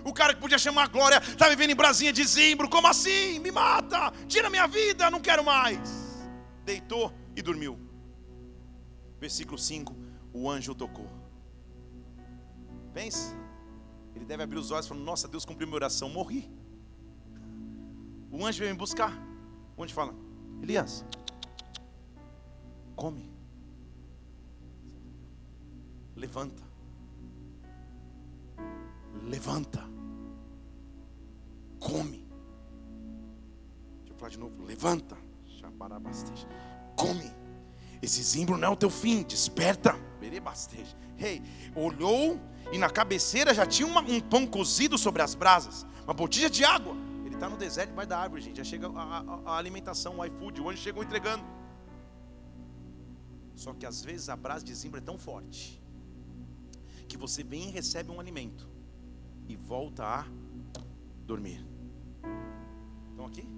[0.05, 2.69] O cara que podia chamar glória está vivendo em brasinha de zimbro.
[2.69, 3.39] Como assim?
[3.39, 5.79] Me mata, tira minha vida, não quero mais.
[6.67, 7.81] Deitou e dormiu.
[9.19, 9.97] Versículo 5:
[10.35, 11.09] O anjo tocou.
[12.93, 13.35] Pensa,
[14.15, 16.53] ele deve abrir os olhos e falar: Nossa, Deus cumpriu minha oração, morri.
[18.31, 19.19] O anjo veio me buscar.
[19.79, 20.15] O anjo fala:
[20.63, 21.07] Elias,
[22.97, 23.29] come,
[26.17, 26.63] levanta,
[29.23, 29.93] levanta
[31.83, 32.25] come.
[33.99, 35.17] Deixa eu falar de novo, levanta.
[36.97, 37.33] Come.
[38.01, 39.99] Esse zimbro não é o teu fim, desperta.
[41.17, 41.43] Rei, hey,
[41.75, 42.41] olhou
[42.73, 46.65] e na cabeceira já tinha uma, um pão cozido sobre as brasas, uma botija de
[46.65, 46.95] água.
[47.25, 48.57] Ele está no deserto debaixo da árvore, gente.
[48.57, 51.45] Já chega a, a, a alimentação, o iFood, o anjo chegou entregando.
[53.63, 55.81] Só que às vezes a brasa de zimbro é tão forte
[57.09, 58.69] que você vem e recebe um alimento
[59.47, 60.27] e volta a
[61.25, 61.65] dormir.
[63.11, 63.49] Estão aqui?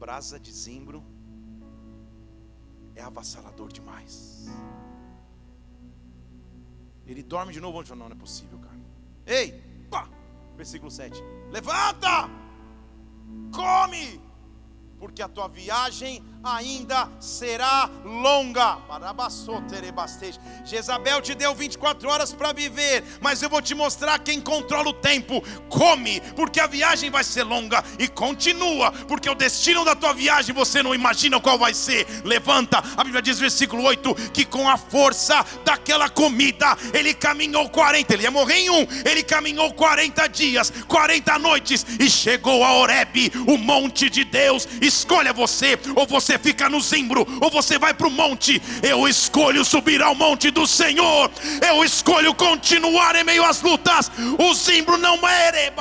[0.00, 1.00] Brasa de zimbro
[2.96, 4.46] é avassalador demais.
[7.06, 8.80] Ele dorme de novo, onde fala, não, não é possível, cara.
[9.24, 10.10] Ei, pá,
[10.56, 11.22] versículo 7.
[11.52, 12.28] Levanta,
[13.54, 14.20] come,
[15.04, 18.78] porque a tua viagem ainda será longa.
[20.64, 24.94] Jezabel te deu 24 horas para viver, mas eu vou te mostrar quem controla o
[24.94, 25.42] tempo.
[25.68, 30.54] Come, porque a viagem vai ser longa e continua, porque o destino da tua viagem
[30.54, 32.06] você não imagina qual vai ser.
[32.24, 38.14] Levanta, a Bíblia diz versículo 8 que com a força daquela comida ele caminhou 40,
[38.14, 43.30] ele ia morrer em um, ele caminhou 40 dias, 40 noites e chegou a Horebe,
[43.46, 44.66] o monte de Deus.
[44.94, 48.62] Escolha você, ou você fica no zimbro ou você vai para o monte.
[48.80, 51.30] Eu escolho subir ao monte do Senhor.
[51.66, 54.10] Eu escolho continuar em meio às lutas.
[54.38, 55.72] O zimbro não é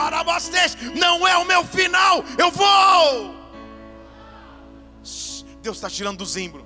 [0.95, 2.25] não é o meu final.
[2.37, 3.35] Eu vou.
[5.61, 6.62] Deus está tirando do zimbro.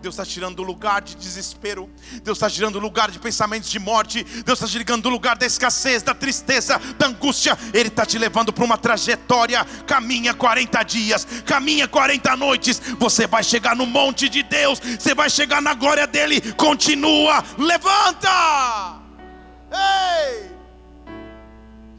[0.00, 1.90] Deus está tirando do lugar de desespero.
[2.22, 4.22] Deus está tirando do lugar de pensamentos de morte.
[4.44, 7.58] Deus está tirando do lugar da escassez, da tristeza, da angústia.
[7.74, 9.64] Ele está te levando para uma trajetória.
[9.86, 12.80] Caminha 40 dias, caminha 40 noites.
[12.98, 14.78] Você vai chegar no monte de Deus.
[14.78, 16.40] Você vai chegar na glória dele.
[16.52, 19.00] Continua, levanta.
[19.72, 20.48] Ei!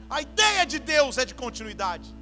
[0.09, 2.15] A ideia de Deus é de continuidade.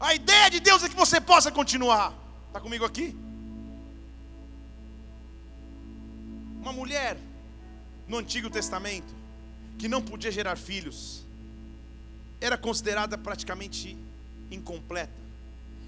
[0.00, 2.14] A ideia de Deus é que você possa continuar.
[2.48, 3.14] Está comigo aqui?
[6.60, 7.16] Uma mulher
[8.06, 9.14] no Antigo Testamento
[9.78, 11.24] que não podia gerar filhos
[12.38, 13.96] era considerada praticamente
[14.50, 15.18] incompleta.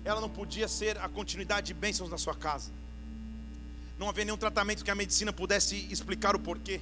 [0.02, 2.70] Ela não podia ser a continuidade de bênçãos na sua casa.
[3.98, 6.80] Não havia nenhum tratamento que a medicina pudesse explicar o porquê.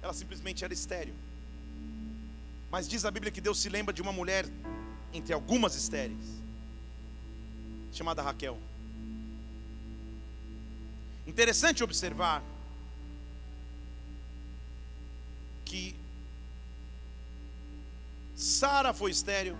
[0.00, 1.14] Ela simplesmente era estéril.
[2.70, 4.46] Mas diz a Bíblia que Deus se lembra de uma mulher
[5.12, 6.24] entre algumas estéreis,
[7.92, 8.58] chamada Raquel.
[11.26, 12.42] Interessante observar
[15.66, 15.94] que
[18.34, 19.56] Sara foi estéreo,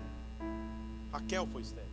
[1.11, 1.91] Raquel foi estéreo.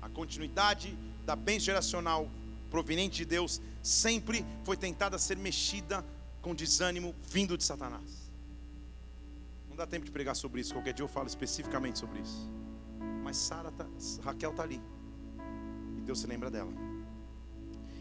[0.00, 2.28] A continuidade da bênção geracional
[2.70, 6.04] proveniente de Deus sempre foi tentada ser mexida
[6.40, 8.32] com desânimo vindo de Satanás.
[9.68, 12.50] Não dá tempo de pregar sobre isso, qualquer dia eu falo especificamente sobre isso.
[13.22, 13.86] Mas Sara tá,
[14.22, 14.80] Raquel está ali.
[15.98, 16.72] E Deus se lembra dela.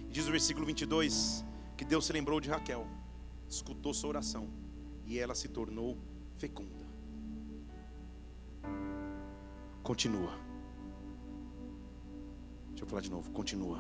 [0.07, 1.43] E diz o versículo 22
[1.76, 2.88] que Deus se lembrou de Raquel,
[3.49, 4.61] escutou sua oração
[5.06, 5.97] e ela se tornou
[6.36, 6.86] fecunda.
[9.84, 10.32] Continua.
[12.70, 13.32] Deixa eu falar de novo.
[13.32, 13.80] Continua.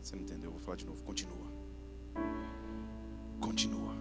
[0.00, 0.48] Você não entendeu?
[0.48, 1.02] Eu vou falar de novo.
[1.02, 1.50] Continua.
[3.40, 3.94] Continua.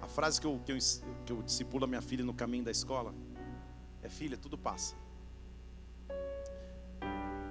[0.00, 0.78] A frase que eu, que eu,
[1.26, 3.14] que eu discipulo a minha filha no caminho da escola
[4.02, 4.96] é: Filha, tudo passa.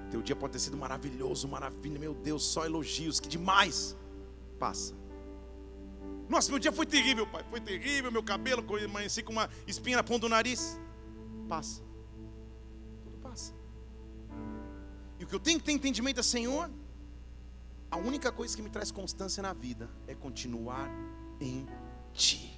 [0.10, 3.96] Teu dia pode ter sido maravilhoso, maravilha, meu Deus, só elogios, que demais.
[4.60, 4.96] Passa.
[6.30, 7.44] Nossa, meu dia foi terrível, pai.
[7.50, 10.80] Foi terrível, meu cabelo, amanheci com uma espinha na ponta do nariz.
[11.48, 11.82] Passa.
[13.04, 13.54] Tudo passa.
[15.20, 16.70] E o que eu tenho que ter entendimento é, Senhor,
[17.90, 20.90] a única coisa que me traz constância na vida é continuar
[21.40, 21.66] em
[22.14, 22.54] Ti.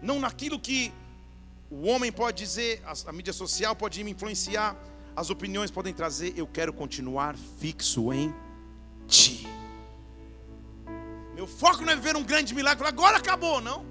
[0.00, 0.92] Não naquilo que
[1.70, 4.76] o homem pode dizer, a mídia social pode me influenciar,
[5.14, 8.34] as opiniões podem trazer, eu quero continuar fixo em
[9.06, 9.46] Ti.
[11.34, 13.84] Meu foco não é ver um grande milagre, agora acabou, não.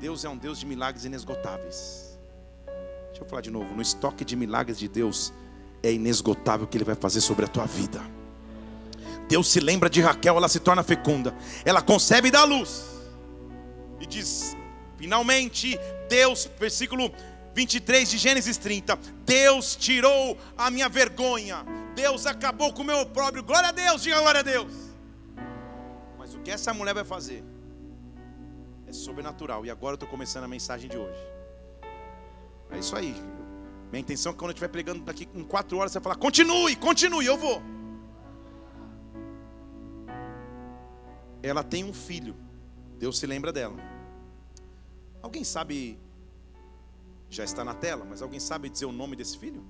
[0.00, 2.18] Deus é um Deus de milagres inesgotáveis.
[3.06, 5.32] Deixa eu falar de novo: no estoque de milagres de Deus,
[5.82, 8.00] é inesgotável o que Ele vai fazer sobre a tua vida.
[9.28, 11.34] Deus se lembra de Raquel, ela se torna fecunda,
[11.64, 12.84] ela concebe e dá luz,
[14.00, 14.56] e diz:
[14.96, 15.78] finalmente,
[16.08, 17.10] Deus, versículo
[17.56, 18.98] 23 de Gênesis 30.
[19.24, 21.64] Deus tirou a minha vergonha.
[21.94, 23.42] Deus acabou com o meu próprio.
[23.42, 24.70] Glória a Deus, diga glória a Deus.
[26.18, 27.42] Mas o que essa mulher vai fazer
[28.86, 29.64] é sobrenatural.
[29.64, 31.18] E agora eu estou começando a mensagem de hoje.
[32.70, 33.14] É isso aí.
[33.90, 36.16] Minha intenção é que quando eu estiver pregando daqui em quatro horas, você vai falar:
[36.16, 37.62] continue, continue, eu vou.
[41.42, 42.36] Ela tem um filho.
[42.98, 43.76] Deus se lembra dela.
[45.22, 45.98] Alguém sabe
[47.28, 49.64] já está na tela, mas alguém sabe dizer o nome desse filho?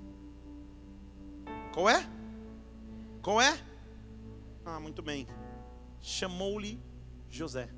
[1.73, 2.07] Qual é?
[3.21, 3.57] Qual é?
[4.65, 5.27] Ah, muito bem.
[5.99, 6.79] Chamou-lhe
[7.29, 7.69] José.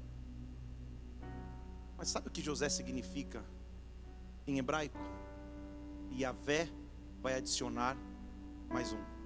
[1.97, 3.43] Mas sabe o que José significa
[4.47, 4.97] em hebraico?
[6.11, 6.69] Yahvé
[7.21, 7.97] vai adicionar
[8.69, 9.19] mais um.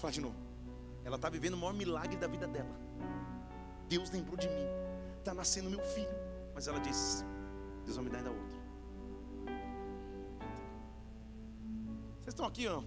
[0.00, 0.36] Vou de novo.
[1.04, 2.78] Ela está vivendo o maior milagre da vida dela.
[3.88, 4.66] Deus lembrou de mim.
[5.18, 6.27] Está nascendo meu filho.
[6.58, 7.24] Mas ela disse:
[7.84, 8.58] Deus vai me dar ainda outro.
[12.16, 12.84] Vocês estão aqui não?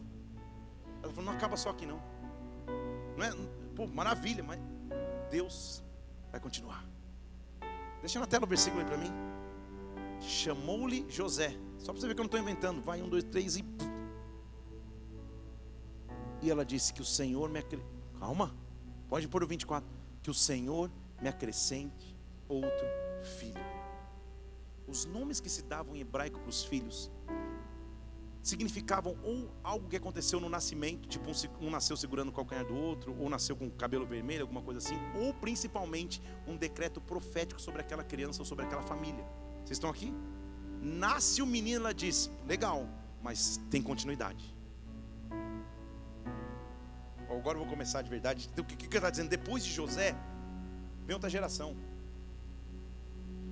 [1.02, 2.02] Ela falou: Não acaba só aqui, não.
[3.18, 3.32] Não é,
[3.74, 4.60] pô, maravilha, mas
[5.30, 5.82] Deus
[6.30, 6.86] vai continuar.
[8.02, 9.14] Deixa na tela o versículo aí para mim.
[10.20, 11.58] Chamou-lhe José.
[11.78, 12.82] Só para você ver que eu não estou inventando.
[12.84, 13.64] Vai, um, dois, três e.
[16.42, 17.90] E ela disse que o Senhor me acrescente.
[18.20, 18.54] Calma,
[19.08, 19.90] pode pôr o 24.
[20.22, 20.92] Que o Senhor
[21.22, 22.18] me acrescente
[22.50, 23.62] outro filho.
[24.88, 27.12] Os nomes que se davam em hebraico para os filhos
[28.42, 32.76] significavam ou algo que aconteceu no nascimento, tipo um, um, nasceu segurando o calcanhar do
[32.76, 37.82] outro, ou nasceu com cabelo vermelho, alguma coisa assim, ou principalmente um decreto profético sobre
[37.82, 39.24] aquela criança ou sobre aquela família.
[39.60, 40.14] Vocês estão aqui?
[40.82, 42.90] Nasce o menino, ela diz: legal,
[43.22, 44.56] mas tem continuidade.
[47.30, 48.50] Agora eu vou começar de verdade.
[48.58, 49.30] O que, que está dizendo?
[49.30, 50.16] Depois de José,
[51.06, 51.76] vem outra geração.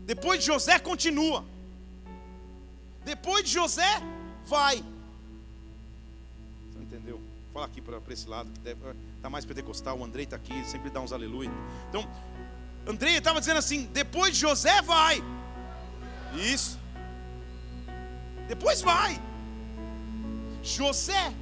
[0.09, 1.45] Depois de José, continua.
[3.05, 4.01] Depois de José,
[4.43, 4.83] vai.
[6.71, 7.17] Você entendeu?
[7.17, 8.79] Vou falar aqui para esse lado, que deve,
[9.21, 9.99] tá mais pentecostal.
[9.99, 11.51] O Andrei está aqui, sempre dá uns aleluia.
[11.89, 12.09] Então,
[12.87, 15.23] Andrei estava dizendo assim: depois de José, vai.
[16.33, 16.79] Isso.
[18.47, 19.21] Depois vai.
[20.63, 21.35] José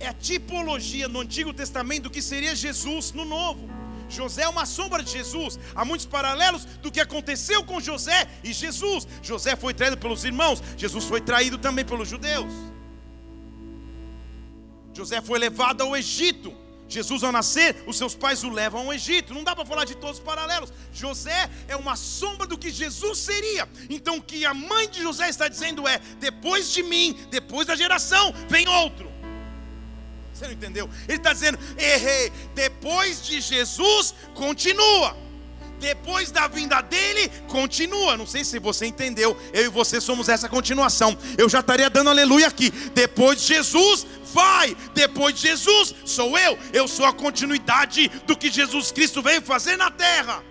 [0.00, 3.81] é a tipologia no Antigo Testamento do que seria Jesus no Novo.
[4.12, 5.58] José é uma sombra de Jesus.
[5.74, 9.06] Há muitos paralelos do que aconteceu com José e Jesus.
[9.22, 12.52] José foi traído pelos irmãos, Jesus foi traído também pelos judeus.
[14.94, 16.62] José foi levado ao Egito.
[16.88, 19.32] Jesus, ao nascer, os seus pais o levam ao Egito.
[19.32, 20.70] Não dá para falar de todos os paralelos.
[20.92, 23.66] José é uma sombra do que Jesus seria.
[23.88, 27.74] Então, o que a mãe de José está dizendo é: depois de mim, depois da
[27.74, 29.11] geração, vem outro.
[30.42, 30.90] Você não entendeu?
[31.08, 32.32] Ele está dizendo: errei.
[32.54, 35.16] Depois de Jesus, continua.
[35.78, 38.16] Depois da vinda dele, continua.
[38.16, 39.36] Não sei se você entendeu.
[39.52, 41.16] Eu e você somos essa continuação.
[41.38, 42.70] Eu já estaria dando aleluia aqui.
[42.92, 44.76] Depois de Jesus, vai.
[44.94, 46.58] Depois de Jesus, sou eu.
[46.72, 50.42] Eu sou a continuidade do que Jesus Cristo veio fazer na terra.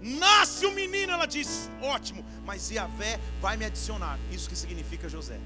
[0.00, 4.18] Nasce um menino, ela diz: ótimo, mas Yahvé vai me adicionar.
[4.32, 5.38] Isso que significa José.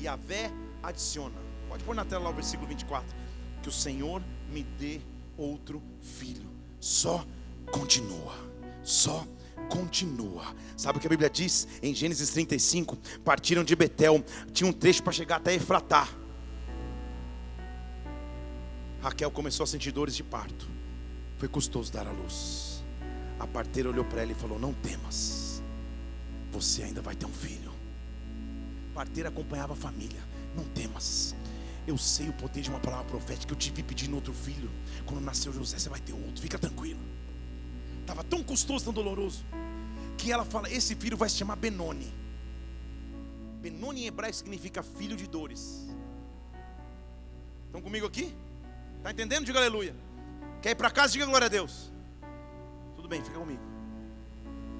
[0.00, 0.52] Yahvé
[0.88, 1.34] adiciona.
[1.68, 3.04] Pode pôr na tela lá o versículo 24.
[3.62, 5.00] Que o Senhor me dê
[5.36, 6.48] outro filho.
[6.80, 7.24] Só
[7.72, 8.34] continua.
[8.82, 9.26] Só
[9.68, 10.44] continua.
[10.76, 12.96] Sabe o que a Bíblia diz em Gênesis 35?
[13.24, 14.22] Partiram de Betel,
[14.52, 16.08] tinha um trecho para chegar até Efratá.
[19.00, 20.68] Raquel começou a sentir dores de parto.
[21.38, 22.82] Foi custoso dar à luz.
[23.38, 25.62] A parteira olhou para ela e falou: Não temas,
[26.50, 27.72] você ainda vai ter um filho.
[28.92, 30.33] A parteira acompanhava a família.
[30.56, 31.34] Não temas.
[31.86, 33.52] Eu sei o poder de uma palavra profética.
[33.52, 34.70] Eu te vi pedindo outro filho.
[35.04, 36.40] Quando nasceu José, você vai ter outro.
[36.40, 37.00] Fica tranquilo.
[38.00, 39.44] Estava tão custoso, tão doloroso.
[40.16, 42.12] Que ela fala: Esse filho vai se chamar Benoni.
[43.60, 45.88] Benoni em hebraico significa filho de dores.
[47.66, 48.34] Estão comigo aqui?
[48.98, 49.44] Está entendendo?
[49.44, 49.94] Diga aleluia.
[50.62, 51.12] Quer ir para casa?
[51.12, 51.92] Diga glória a Deus.
[52.94, 53.60] Tudo bem, fica comigo.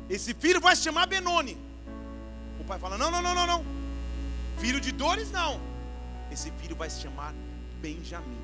[0.09, 1.59] Esse filho vai se chamar Benoni.
[2.61, 3.74] O pai fala: Não, não, não, não, não.
[4.59, 5.61] Filho de dores, não.
[6.31, 7.35] Esse filho vai se chamar
[7.81, 8.39] Benjamim,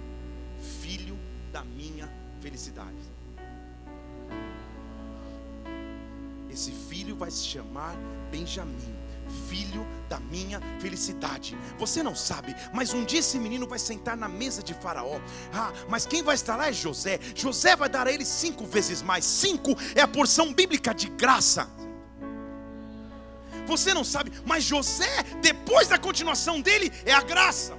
[0.80, 1.18] filho
[1.52, 2.08] da minha
[2.40, 3.11] felicidade.
[6.50, 7.94] Esse filho vai se chamar
[8.30, 8.94] Benjamim,
[9.48, 11.56] filho da minha felicidade.
[11.78, 15.20] Você não sabe, mas um dia esse menino vai sentar na mesa de Faraó.
[15.52, 17.20] Ah, mas quem vai estar lá é José.
[17.34, 19.24] José vai dar a ele cinco vezes mais.
[19.24, 21.70] Cinco é a porção bíblica de graça.
[23.71, 27.79] Você não sabe, mas José, depois da continuação dele, é a graça.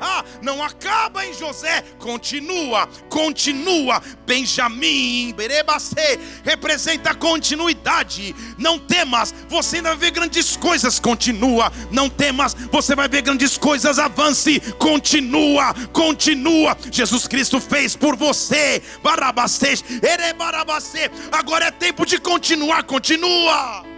[0.00, 4.02] Ah, não acaba em José, continua, continua.
[4.26, 8.34] Benjamim, Berebacê, representa a continuidade.
[8.58, 11.72] Não temas, você ainda vai ver grandes coisas, continua.
[11.92, 16.76] Não temas, você vai ver grandes coisas, avance, continua, continua.
[16.90, 21.08] Jesus Cristo fez por você, Barabacê, Erebarabacê.
[21.30, 23.97] Agora é tempo de continuar, continua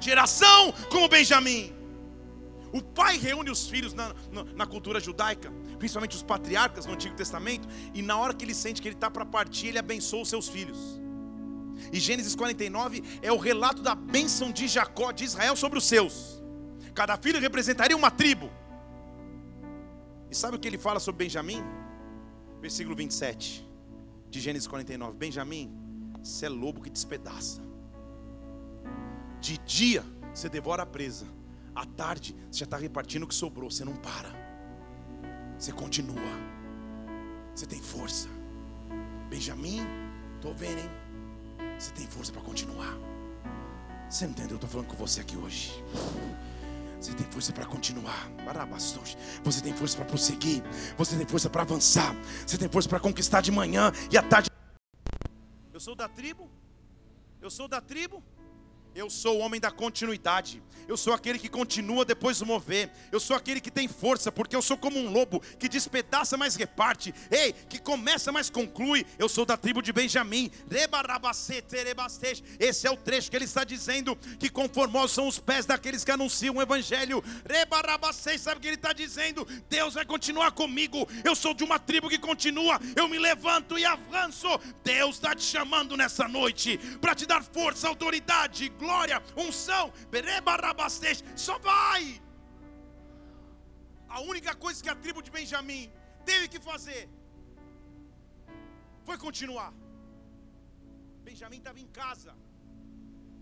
[0.00, 1.72] geração como Benjamim.
[2.72, 7.16] O pai reúne os filhos na, na, na, cultura judaica, principalmente os patriarcas no Antigo
[7.16, 10.28] Testamento, e na hora que ele sente que ele está para partir, ele abençoa os
[10.28, 10.78] seus filhos.
[11.92, 16.40] E Gênesis 49 é o relato da bênção de Jacó, de Israel, sobre os seus.
[16.94, 18.50] Cada filho representaria uma tribo.
[20.30, 21.62] E sabe o que ele fala sobre Benjamim?
[22.60, 23.68] Versículo 27
[24.28, 25.72] de Gênesis 49: Benjamim,
[26.22, 27.69] você é lobo que despedaça.
[29.40, 31.26] De dia você devora a presa,
[31.74, 34.30] à tarde você já está repartindo o que sobrou, você não para,
[35.58, 36.14] você continua,
[37.54, 38.28] você tem força.
[39.28, 39.80] Benjamin,
[40.36, 40.90] estou vendo, hein?
[41.78, 42.96] Você tem força para continuar.
[44.08, 44.52] Você entendeu?
[44.52, 45.72] Eu estou falando com você aqui hoje.
[47.00, 48.28] Você tem força para continuar.
[49.44, 50.62] Você tem força para prosseguir.
[50.98, 52.14] Você tem força para avançar.
[52.46, 54.50] Você tem força para conquistar de manhã e à tarde.
[55.72, 56.50] Eu sou da tribo.
[57.40, 58.22] Eu sou da tribo
[58.94, 60.62] eu sou o homem da continuidade.
[60.88, 62.90] Eu sou aquele que continua depois do mover.
[63.12, 66.56] Eu sou aquele que tem força, porque eu sou como um lobo que despedaça, mas
[66.56, 67.14] reparte.
[67.30, 69.06] Ei, que começa, mas conclui.
[69.16, 70.50] Eu sou da tribo de Benjamim.
[72.58, 76.10] Esse é o trecho que ele está dizendo: que conformosos são os pés daqueles que
[76.10, 77.22] anunciam o evangelho.
[78.40, 79.46] Sabe o que ele está dizendo?
[79.68, 81.08] Deus vai continuar comigo.
[81.22, 82.80] Eu sou de uma tribo que continua.
[82.96, 84.48] Eu me levanto e avanço.
[84.82, 89.16] Deus está te chamando nessa noite para te dar força, autoridade glória,
[89.46, 89.84] unção,
[91.46, 92.02] só vai.
[94.16, 95.84] A única coisa que a tribo de Benjamim
[96.30, 97.02] teve que fazer
[99.08, 99.72] foi continuar.
[101.28, 102.32] Benjamim estava em casa,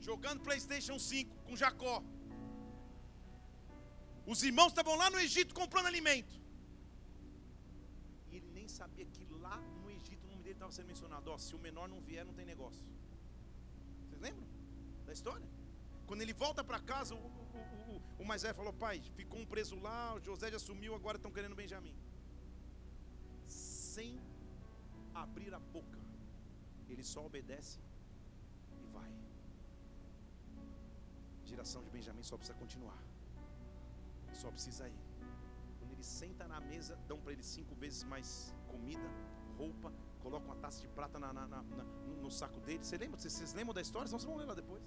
[0.08, 1.96] jogando PlayStation 5 com Jacó.
[4.32, 6.34] Os irmãos estavam lá no Egito comprando alimento.
[8.30, 11.30] E ele nem sabia que lá no Egito o nome dele estava sendo mencionado.
[11.34, 12.86] Ó, se o menor não vier, não tem negócio.
[15.18, 15.48] História?
[16.08, 20.14] Quando ele volta para casa, o, o, o, o, falou: Pai, ficou um preso lá,
[20.14, 21.96] o José já sumiu, agora estão querendo Benjamim.
[23.46, 24.10] Sem
[25.22, 25.98] abrir a boca,
[26.88, 27.78] ele só obedece
[28.82, 29.12] e vai.
[31.42, 33.02] A geração de Benjamim só precisa continuar,
[34.42, 35.02] só precisa ir.
[35.78, 39.08] Quando ele senta na mesa, dão para ele cinco vezes mais comida,
[39.56, 39.92] roupa,
[40.28, 41.62] colocam uma taça de prata na, na, na,
[42.22, 42.84] no saco dele.
[42.84, 43.18] Você lembra?
[43.18, 44.06] Vocês, vocês lembram da história?
[44.08, 44.84] Vocês vão ler lá depois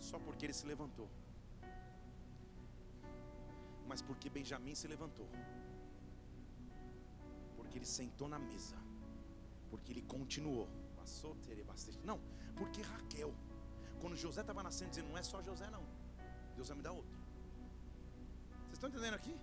[0.00, 1.08] só porque ele se levantou,
[3.86, 5.28] mas porque Benjamim se levantou,
[7.56, 8.76] porque ele sentou na mesa,
[9.70, 10.68] porque ele continuou.
[10.96, 11.98] Passou ter bastante.
[12.04, 12.18] Não,
[12.56, 13.32] porque Raquel,
[14.00, 15.84] quando José estava nascendo, dizendo: Não é só José, não,
[16.56, 17.18] Deus vai me dar outro.
[18.64, 19.34] Vocês estão entendendo aqui?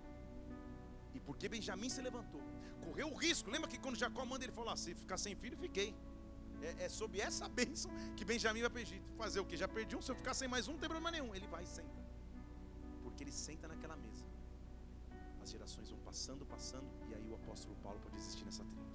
[1.14, 2.42] E porque Benjamim se levantou,
[2.84, 3.50] correu o risco.
[3.50, 5.94] Lembra que quando Jacó manda, ele falou: Se ficar sem filho, fiquei.
[6.60, 9.08] É, é sob essa bênção que Benjamim vai para Egito.
[9.16, 9.56] Fazer o que?
[9.56, 11.34] Já perdi um, se eu ficar sem mais um, não tem problema nenhum.
[11.34, 12.00] Ele vai e senta.
[13.02, 14.26] Porque ele senta naquela mesa.
[15.42, 18.86] As gerações vão passando, passando, e aí o apóstolo Paulo pode existir nessa tribo.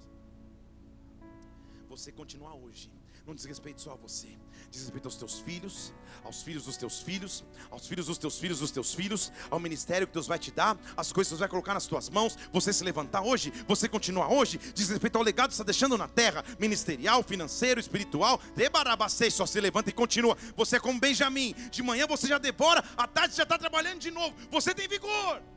[1.88, 2.90] Você continuar hoje
[3.26, 4.28] não diz respeito só a você,
[4.70, 8.58] diz respeito aos teus filhos, aos filhos dos teus filhos, aos filhos dos teus filhos
[8.58, 11.48] dos teus filhos, ao ministério que Deus vai te dar, as coisas que Deus vai
[11.48, 12.36] colocar nas tuas mãos.
[12.52, 16.06] Você se levantar hoje, você continuar hoje, diz respeito ao legado que está deixando na
[16.06, 18.38] terra, ministerial, financeiro, espiritual.
[18.54, 20.36] Debarabacei, só se levanta e continua.
[20.54, 24.10] Você é como Benjamim, de manhã você já devora, à tarde já está trabalhando de
[24.10, 24.36] novo.
[24.50, 25.53] Você tem vigor.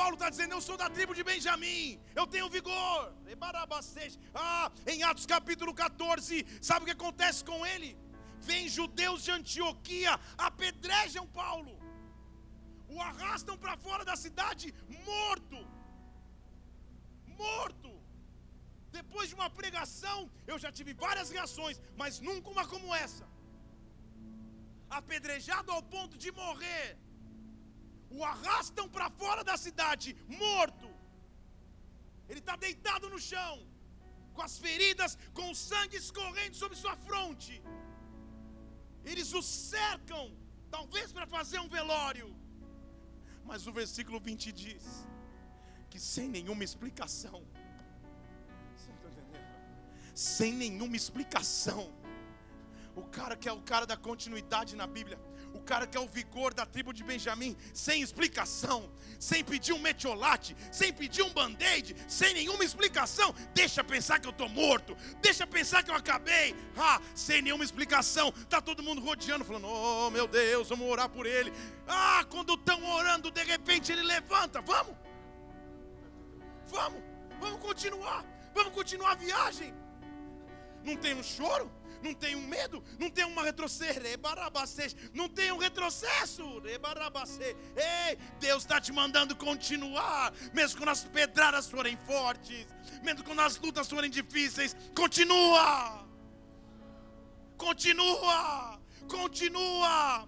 [0.00, 3.00] Paulo está dizendo: Eu sou da tribo de Benjamim, eu tenho vigor.
[4.34, 7.90] Ah, em Atos capítulo 14, sabe o que acontece com ele?
[8.48, 10.12] Vem judeus de Antioquia,
[10.46, 11.72] apedrejam Paulo,
[12.94, 14.66] o arrastam para fora da cidade,
[15.10, 15.60] morto.
[17.44, 17.92] Morto.
[18.98, 20.18] Depois de uma pregação,
[20.50, 23.26] eu já tive várias reações, mas nunca uma como essa.
[24.98, 26.86] Apedrejado ao ponto de morrer
[28.16, 30.08] o arrastam para fora da cidade,
[30.44, 30.88] morto.
[32.28, 33.54] Ele está deitado no chão,
[34.34, 37.54] com as feridas, com o sangue escorrendo sobre sua fronte.
[39.04, 40.24] Eles o cercam,
[40.76, 42.28] talvez para fazer um velório.
[43.44, 44.84] Mas o versículo 20 diz
[45.90, 47.40] que sem nenhuma explicação,
[50.14, 51.82] sem nenhuma explicação,
[52.96, 55.18] o cara que é o cara da continuidade na Bíblia,
[55.64, 60.56] cara que é o vigor da tribo de Benjamim, sem explicação, sem pedir um metiolate,
[60.70, 65.82] sem pedir um band-aid, sem nenhuma explicação, deixa pensar que eu estou morto, deixa pensar
[65.82, 70.68] que eu acabei, ah, sem nenhuma explicação, está todo mundo rodeando, falando: Oh meu Deus,
[70.68, 71.52] vamos orar por ele.
[71.88, 74.94] Ah, quando estão orando, de repente ele levanta, vamos,
[76.66, 77.02] vamos,
[77.40, 79.74] vamos continuar, vamos continuar a viagem.
[80.84, 81.70] Não tem um choro?
[82.04, 84.00] Não tem um medo, não tem uma retrocesso,
[85.14, 86.62] não tem um retrocesso.
[87.76, 92.66] Ei, Deus está te mandando continuar, mesmo quando as pedradas forem fortes,
[93.02, 96.06] mesmo quando as lutas forem difíceis, continua,
[97.56, 98.73] continua.
[99.08, 100.26] Continua,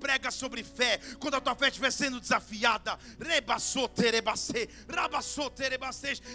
[0.00, 1.00] prega sobre fé.
[1.18, 2.98] Quando a tua fé estiver sendo desafiada,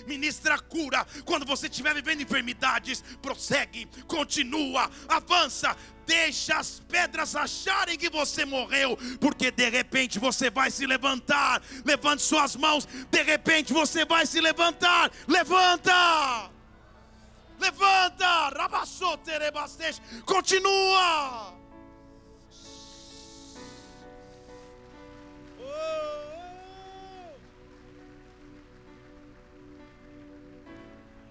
[0.08, 1.06] ministra cura.
[1.26, 5.76] Quando você estiver vivendo enfermidades, prossegue, continua, avança.
[6.06, 11.62] Deixa as pedras acharem que você morreu, porque de repente você vai se levantar.
[11.86, 15.12] Levante suas mãos, de repente você vai se levantar.
[15.28, 16.59] Levanta!
[17.60, 19.96] Levanta, rabassoterebastej,
[20.26, 21.60] continua.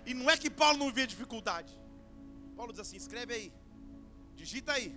[0.09, 1.73] E não é que Paulo não vê dificuldade.
[2.57, 3.53] Paulo diz assim: escreve aí,
[4.35, 4.89] digita aí,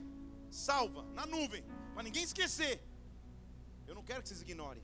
[0.49, 1.63] salva na nuvem,
[1.93, 2.81] para ninguém esquecer.
[3.87, 4.83] Eu não quero que vocês ignorem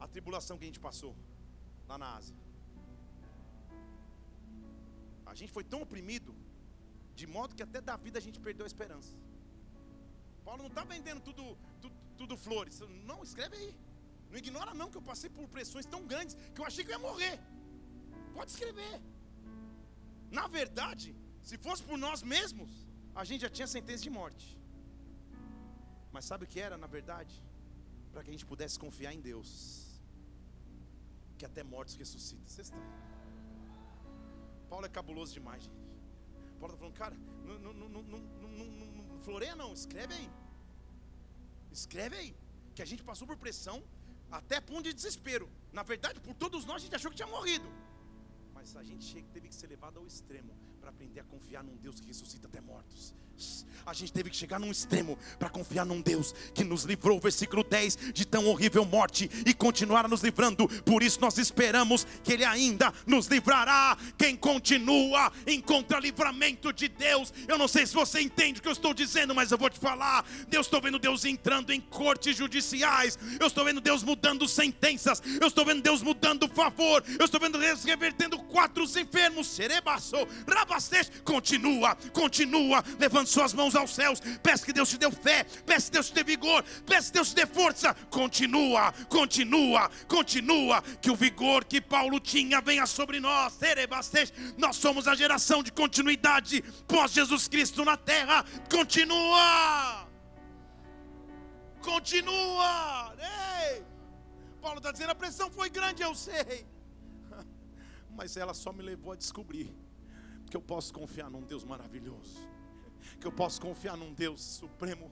[0.00, 1.14] a tribulação que a gente passou
[1.86, 2.34] lá na Ásia.
[5.32, 6.32] A gente foi tão oprimido,
[7.18, 9.12] de modo que até da vida a gente perdeu a esperança.
[10.44, 11.44] Paulo não está vendendo tudo,
[11.82, 12.80] tudo, tudo, flores.
[13.10, 13.70] Não, escreve aí.
[14.30, 16.96] Não ignora não que eu passei por pressões tão grandes que eu achei que eu
[16.96, 17.36] ia morrer.
[18.34, 18.96] Pode escrever.
[20.38, 21.14] Na verdade,
[21.48, 22.70] se fosse por nós mesmos,
[23.14, 24.48] a gente já tinha sentença de morte.
[26.12, 27.34] Mas sabe o que era, na verdade?
[28.12, 29.50] Para que a gente pudesse confiar em Deus.
[31.38, 32.48] Que até mortos ressuscitam.
[32.48, 33.09] Vocês estão.
[34.70, 35.84] Paulo é cabuloso demais, gente.
[36.60, 37.16] Paulo está falando, cara,
[37.60, 40.30] não, floreia não, escreve aí.
[41.72, 42.36] Escreve aí.
[42.74, 43.82] Que a gente passou por pressão
[44.30, 45.48] até ponto de desespero.
[45.72, 47.68] Na verdade, por todos nós a gente achou que tinha morrido.
[48.54, 51.98] Mas a gente teve que ser levado ao extremo para aprender a confiar num Deus
[52.00, 53.14] que ressuscita até mortos.
[53.86, 57.64] A gente teve que chegar num extremo para confiar num Deus que nos livrou, versículo
[57.64, 60.68] 10, de tão horrível morte e continuar nos livrando.
[60.82, 63.96] Por isso nós esperamos que Ele ainda nos livrará.
[64.16, 67.32] Quem continua encontra livramento de Deus.
[67.48, 69.78] Eu não sei se você entende o que eu estou dizendo, mas eu vou te
[69.78, 70.24] falar.
[70.48, 73.18] Deus estou vendo Deus entrando em cortes judiciais.
[73.40, 75.22] Eu estou vendo Deus mudando sentenças.
[75.40, 77.02] Eu estou vendo Deus mudando favor.
[77.18, 79.46] Eu estou vendo Deus revertendo quatro enfermos.
[79.48, 80.16] Serebaço,
[80.46, 81.10] rabastez.
[81.24, 82.84] Continua, continua.
[83.30, 84.20] Levanta suas mãos aos céus.
[84.42, 85.44] Peça que Deus te dê fé.
[85.64, 86.64] Peça que Deus te dê vigor.
[86.84, 87.94] Peça que Deus te dê força.
[88.10, 90.82] Continua, continua, continua.
[91.00, 93.58] Que o vigor que Paulo tinha venha sobre nós.
[94.58, 98.44] Nós somos a geração de continuidade pós Jesus Cristo na terra.
[98.70, 100.08] Continua.
[101.82, 103.14] Continua.
[103.18, 103.84] Ei.
[104.60, 106.66] Paulo está dizendo: a pressão foi grande, eu sei
[108.10, 109.74] mas ela só me levou a descobrir
[110.50, 112.49] que eu posso confiar num Deus maravilhoso,
[113.20, 115.10] que eu posso confiar num Deus supremo,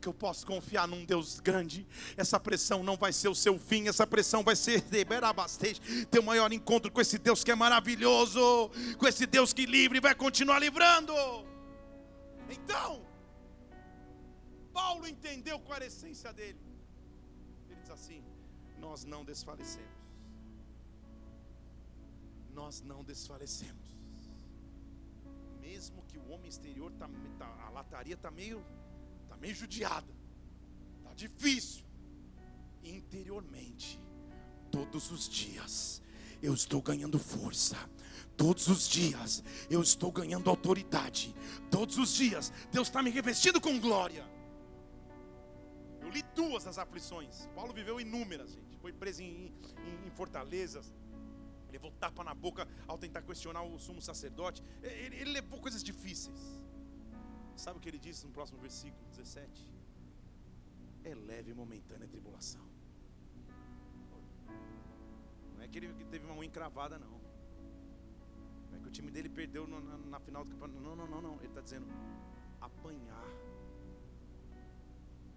[0.00, 1.86] que eu posso confiar num Deus grande.
[2.16, 6.52] Essa pressão não vai ser o seu fim, essa pressão vai ser ter o maior
[6.52, 10.58] encontro com esse Deus que é maravilhoso, com esse Deus que livre e vai continuar
[10.58, 11.12] livrando.
[12.50, 13.04] Então,
[14.72, 16.58] Paulo entendeu qual a essência dele.
[17.68, 18.22] Ele diz assim:
[18.78, 19.98] Nós não desfalecemos
[22.58, 23.87] nós não desfalecemos.
[25.68, 27.06] Mesmo que o homem exterior tá,
[27.38, 28.64] tá a lataria está meio,
[29.28, 30.10] tá meio judiada,
[31.04, 31.84] tá difícil.
[32.82, 34.00] Interiormente,
[34.70, 36.00] todos os dias
[36.42, 37.76] eu estou ganhando força.
[38.34, 41.34] Todos os dias eu estou ganhando autoridade.
[41.70, 44.24] Todos os dias Deus está me revestindo com glória.
[46.00, 47.46] Eu li duas das aflições.
[47.54, 48.78] Paulo viveu inúmeras, gente.
[48.78, 49.52] Foi preso em,
[49.86, 50.90] em, em fortalezas
[51.78, 54.62] levou tapa na boca ao tentar questionar o sumo sacerdote.
[54.82, 56.40] Ele, ele levou coisas difíceis.
[57.56, 59.66] Sabe o que ele disse no próximo versículo 17?
[61.04, 62.66] É leve e momentânea a tribulação.
[65.56, 67.18] Não é que ele teve uma mão encravada, não.
[68.68, 70.80] Não é que o time dele perdeu na, na, na final do campeonato.
[70.80, 71.34] Não, não, não, não.
[71.36, 71.86] Ele está dizendo
[72.60, 73.28] apanhar,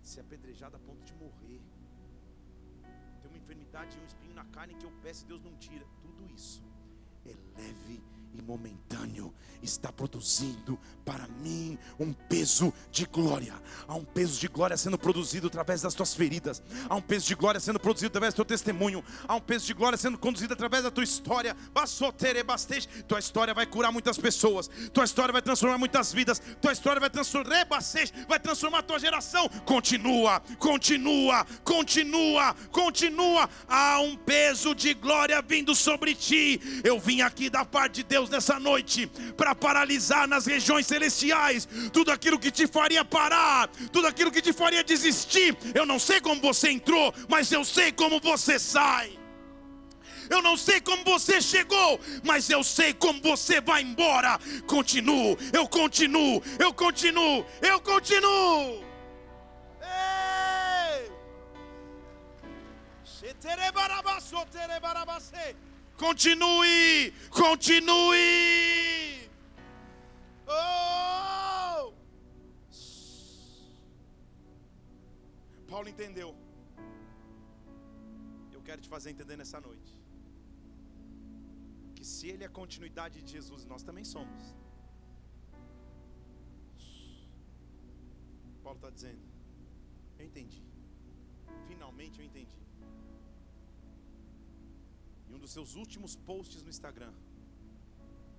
[0.02, 1.62] ser apedrejado a ponto de morrer
[3.32, 5.86] uma enfermidade e um espinho na carne que eu peço e Deus não tira.
[6.02, 6.64] Tudo isso
[7.26, 8.04] é leve
[8.34, 13.54] e momentâneo está produzindo para mim um peso de glória.
[13.88, 16.62] Há um peso de glória sendo produzido através das tuas feridas.
[16.90, 19.04] Há um peso de glória sendo produzido através do teu testemunho.
[19.28, 21.56] Há um peso de glória sendo conduzido através da tua história.
[23.08, 24.70] Tua história vai curar muitas pessoas.
[24.94, 26.42] Tua história vai transformar muitas vidas.
[26.62, 27.68] Tua história vai transformar,
[28.28, 29.48] vai transformar a tua geração.
[29.66, 33.50] Continua, continua, continua, continua.
[33.68, 36.60] Há um peso de glória vindo sobre ti.
[36.84, 41.68] Eu vim aqui da parte de Deus Deus nessa noite para paralisar nas regiões celestiais
[41.92, 45.58] tudo aquilo que te faria parar, tudo aquilo que te faria desistir.
[45.74, 49.18] Eu não sei como você entrou, mas eu sei como você sai.
[50.30, 54.40] Eu não sei como você chegou, mas eu sei como você vai embora.
[54.68, 58.86] Continuo, eu continuo, eu continuo, eu continuo.
[59.82, 61.12] Ei!
[66.02, 69.30] Continue, continue.
[70.48, 71.94] Oh!
[75.70, 76.30] Paulo entendeu.
[78.52, 79.94] Eu quero te fazer entender nessa noite
[81.96, 84.44] que se ele é a continuidade de Jesus, nós também somos.
[88.64, 89.22] Paulo está dizendo:
[90.18, 90.64] Eu entendi.
[91.70, 92.61] Finalmente eu entendi.
[95.42, 97.14] Dos seus últimos posts no Instagram,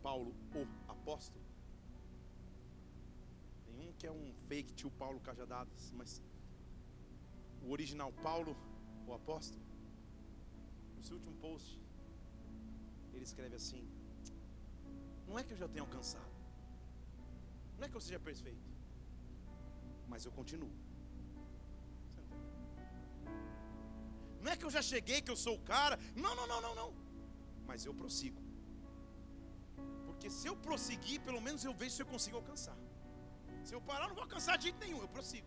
[0.03, 1.44] Paulo, o apóstolo.
[3.66, 6.22] Tem um que é um fake tio Paulo Cajadadas, mas
[7.61, 8.57] o original Paulo,
[9.09, 9.64] o apóstolo,
[10.94, 11.80] no seu último post,
[13.12, 13.82] ele escreve assim:
[15.26, 16.32] Não é que eu já tenha alcançado,
[17.76, 18.70] não é que eu seja perfeito,
[20.09, 20.70] mas eu continuo.
[24.43, 25.99] Não é que eu já cheguei, que eu sou o cara.
[26.16, 26.95] Não, não, não, não, não.
[27.66, 28.43] Mas eu prossigo.
[30.07, 32.76] Porque se eu prosseguir, pelo menos eu vejo se eu consigo alcançar.
[33.62, 35.01] Se eu parar, não vou alcançar de jeito nenhum.
[35.01, 35.47] Eu prossigo.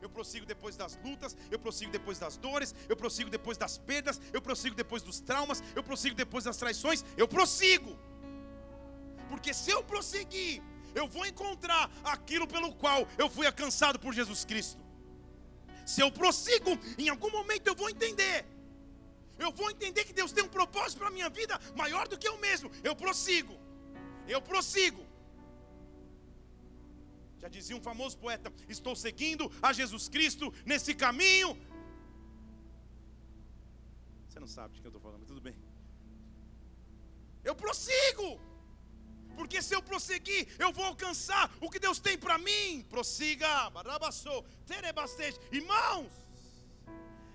[0.00, 4.20] Eu prossigo depois das lutas, eu prossigo depois das dores, eu prossigo depois das perdas,
[4.32, 7.98] eu prossigo depois dos traumas, eu prossigo depois das traições, eu prossigo.
[9.28, 10.62] Porque se eu prosseguir,
[10.94, 14.85] eu vou encontrar aquilo pelo qual eu fui alcançado por Jesus Cristo.
[15.92, 18.44] Se eu prossigo, em algum momento eu vou entender.
[19.38, 22.28] Eu vou entender que Deus tem um propósito para a minha vida maior do que
[22.28, 22.68] eu mesmo.
[22.82, 23.54] Eu prossigo.
[24.26, 25.02] Eu prossigo.
[27.38, 31.50] Já dizia um famoso poeta: Estou seguindo a Jesus Cristo nesse caminho.
[34.26, 35.56] Você não sabe de que eu estou falando, mas tudo bem.
[37.44, 38.28] Eu prossigo.
[39.36, 42.84] Porque se eu prosseguir, eu vou alcançar o que Deus tem para mim.
[42.88, 43.70] Prossiga,
[45.52, 46.10] irmãos.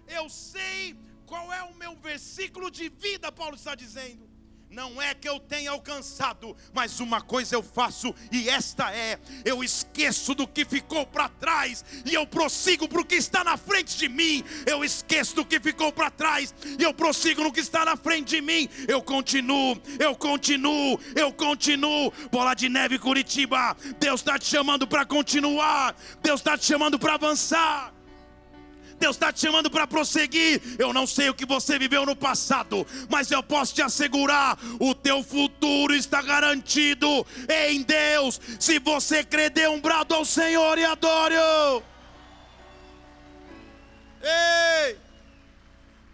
[0.07, 0.95] Eu sei
[1.25, 4.30] qual é o meu versículo de vida, Paulo está dizendo.
[4.71, 9.61] Não é que eu tenha alcançado, mas uma coisa eu faço, e esta é: eu
[9.61, 13.97] esqueço do que ficou para trás, e eu prossigo para o que está na frente
[13.97, 14.41] de mim.
[14.65, 18.37] Eu esqueço do que ficou para trás, e eu prossigo no que está na frente
[18.37, 18.69] de mim.
[18.87, 22.13] Eu continuo, eu continuo, eu continuo.
[22.31, 23.75] Bola de neve, Curitiba.
[23.99, 27.93] Deus está te chamando para continuar, Deus está te chamando para avançar.
[29.01, 30.61] Deus está te chamando para prosseguir.
[30.77, 34.93] Eu não sei o que você viveu no passado, mas eu posso te assegurar: o
[34.93, 37.25] teu futuro está garantido
[37.67, 38.39] em Deus.
[38.59, 41.33] Se você crer, dê um brado ao Senhor e adore.
[44.21, 44.97] Ei,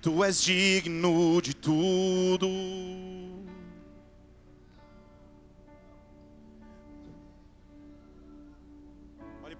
[0.01, 2.47] tu és digno de tudo.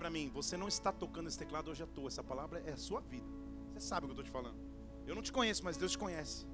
[0.08, 2.08] Para mim, você não está tocando esse teclado hoje à toa.
[2.08, 3.28] Essa palavra é a sua vida.
[3.74, 4.58] Você sabe o que eu estou te falando.
[5.06, 6.46] Eu não te conheço, mas Deus te conhece.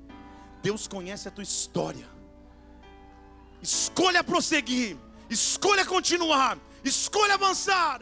[0.64, 2.10] Deus conhece a tua história.
[3.62, 4.98] Escolha prosseguir.
[5.30, 6.58] Escolha continuar.
[6.84, 8.02] Escolha avançar.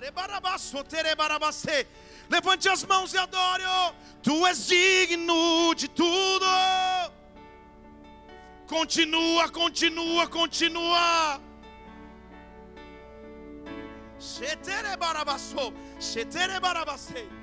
[2.29, 3.65] Levante as mãos e adore.
[4.23, 6.45] Tu és digno de tudo.
[8.67, 11.41] Continua, continua, continua.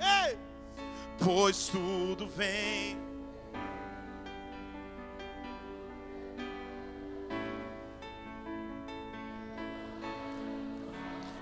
[0.00, 0.38] Ei!
[1.18, 2.96] Pois tudo vem.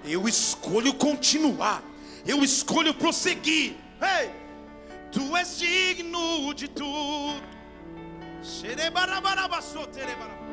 [0.02, 1.82] Eu escolho continuar.
[2.26, 3.76] Eu escolho prosseguir.
[4.00, 4.30] Ei!
[5.12, 7.42] Tu és digno de tudo.
[8.42, 10.46] Xerebarabarabaçô, terebarabarabaçô.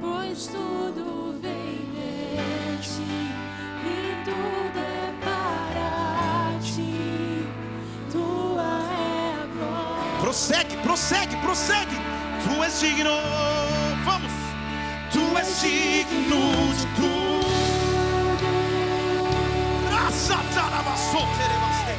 [0.00, 3.30] Pois tudo vem de ti
[3.84, 7.46] e tudo é para ti.
[8.10, 10.20] Tua é a glória.
[10.20, 11.96] Prossegue, prossegue, prossegue.
[12.42, 13.16] Tu és digno.
[14.04, 14.32] Vamos.
[15.12, 16.40] Tu és digno
[16.74, 17.46] de tudo.
[19.90, 21.94] Raça tarabassou terebaste.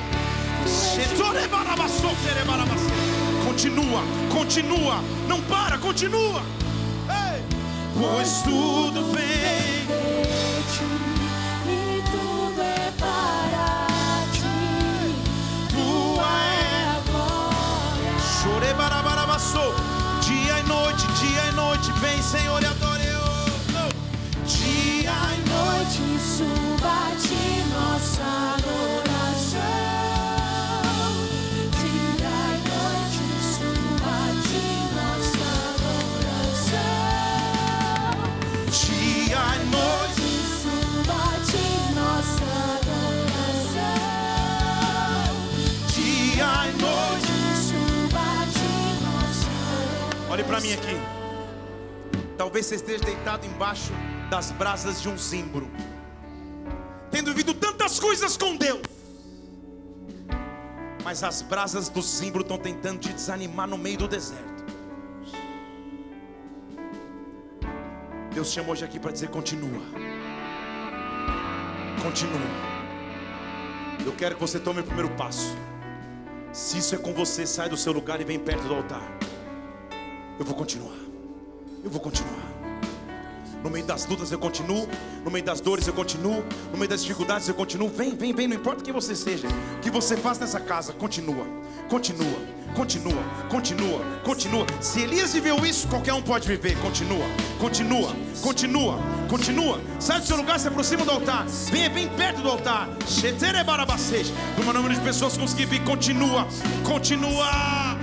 [0.67, 3.16] Shetore barabassou terebarabaste.
[3.57, 6.43] Continua, continua, não para, continua.
[7.09, 7.43] Ei.
[7.99, 9.87] Pois tudo vem
[11.65, 15.73] e tudo é para ti.
[15.73, 18.13] Tua é a glória.
[18.43, 19.73] Chorei barabarabassou.
[20.21, 23.89] Dia e noite, dia e noite, vem Senhor e adore eu.
[24.45, 28.21] Dia e noite suba ti nossa
[28.53, 28.66] adoração.
[50.57, 50.97] Para mim aqui.
[52.35, 53.91] Talvez você esteja deitado embaixo
[54.29, 55.69] das brasas de um zimbro,
[57.11, 58.81] tendo vivido tantas coisas com Deus,
[61.03, 64.65] mas as brasas do zimbro estão tentando te desanimar no meio do deserto.
[68.33, 69.81] Deus chamou hoje aqui para dizer: continua,
[72.01, 72.67] continua.
[74.03, 75.55] Eu quero que você tome o primeiro passo.
[76.51, 79.16] Se isso é com você, sai do seu lugar e vem perto do altar.
[80.39, 80.95] Eu vou continuar.
[81.83, 82.57] Eu vou continuar.
[83.63, 84.87] No meio das lutas eu continuo,
[85.25, 87.89] no meio das dores eu continuo, no meio das dificuldades eu continuo.
[87.89, 91.45] Vem, vem, vem, não importa quem você seja, o que você faz nessa casa, continua,
[91.89, 92.39] continua,
[92.75, 94.65] continua, continua, continua.
[94.79, 96.79] Se Elias viveu isso, qualquer um pode viver.
[96.81, 97.25] Continua,
[97.59, 99.79] continua, continua, continua.
[99.99, 101.45] Sai do seu lugar, se aproxima do altar.
[101.71, 102.87] Venha bem perto do altar.
[104.57, 106.47] No meu número de pessoas conseguir vir, continua,
[106.83, 107.97] continua.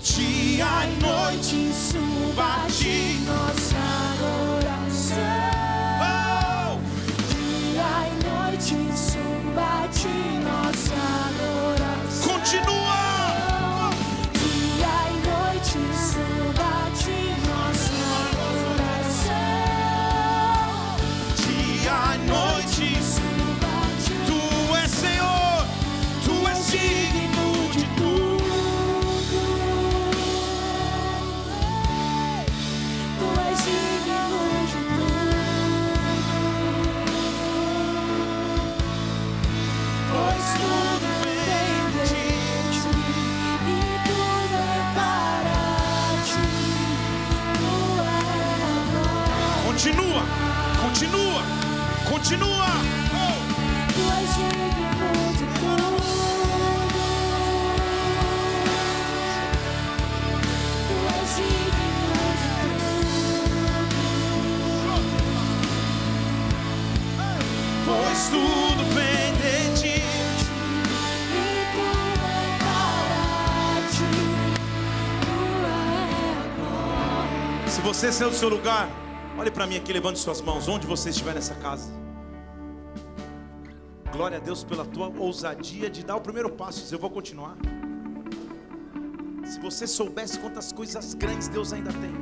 [0.00, 3.76] Dia e noite suba ti nossa
[4.12, 5.18] adoração.
[7.30, 10.14] Dia e noite suba ti
[10.44, 10.94] nossa
[11.28, 12.22] adoração.
[12.44, 12.93] Se
[78.14, 78.88] saiu do seu lugar,
[79.36, 81.92] olhe para mim aqui, levante suas mãos, onde você estiver nessa casa.
[84.12, 86.94] Glória a Deus pela tua ousadia de dar o primeiro passo.
[86.94, 87.56] Eu vou continuar.
[89.44, 92.14] Se você soubesse quantas coisas grandes Deus ainda tem,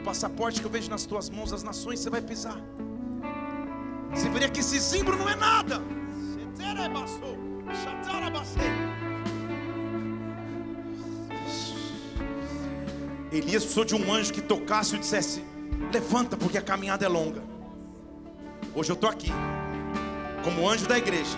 [0.00, 2.62] o passaporte que eu vejo nas tuas mãos, as nações você vai pisar.
[4.14, 5.82] Você veria que esse zimbro não é nada.
[13.30, 15.42] Elias precisou de um anjo que tocasse e dissesse:
[15.92, 17.42] Levanta, porque a caminhada é longa.
[18.74, 19.30] Hoje eu estou aqui,
[20.42, 21.36] como anjo da igreja,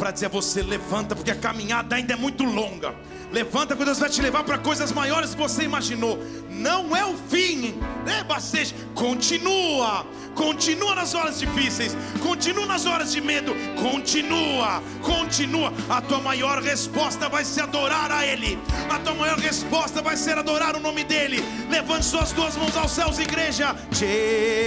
[0.00, 2.94] para dizer a você: levanta, porque a caminhada ainda é muito longa.
[3.30, 6.18] Levanta, que Deus vai te levar para coisas maiores que você imaginou.
[6.50, 7.74] Não é o fim,
[8.04, 8.74] né, Bastante?
[8.92, 15.72] Continua, continua nas horas difíceis, continua nas horas de medo, continua, continua.
[15.88, 18.58] A tua maior resposta vai ser adorar a Ele,
[18.90, 21.44] a tua maior resposta vai ser adorar o nome dEle.
[21.70, 24.06] Levante suas duas mãos aos céus, igreja, te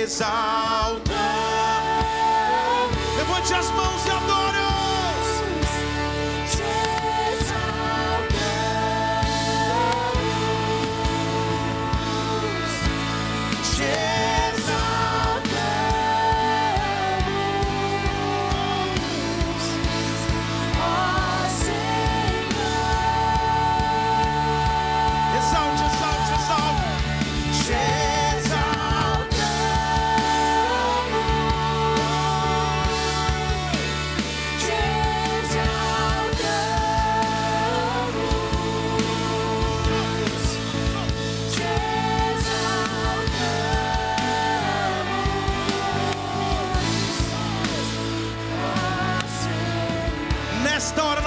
[0.04, 1.12] exalta.
[3.18, 4.43] Levante as mãos e adore.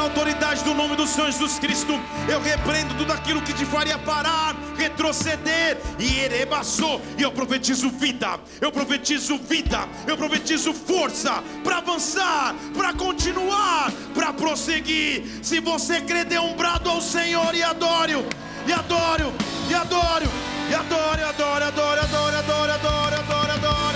[0.06, 1.92] autoridade do nome do Senhor Jesus Cristo,
[2.28, 5.76] eu repreendo tudo aquilo que te faria parar, retroceder.
[5.98, 7.00] E erebaçou.
[7.18, 14.32] E eu profetizo vida, eu profetizo vida, eu profetizo força para avançar, para continuar, para
[14.32, 15.24] prosseguir.
[15.42, 18.24] Se você crer dê um brado ao Senhor e adore-o,
[18.66, 19.32] e adore-o,
[19.68, 20.30] e adore-o,
[20.70, 23.95] e adore-o, adore, adore, adore, adore, adore, adore, adore.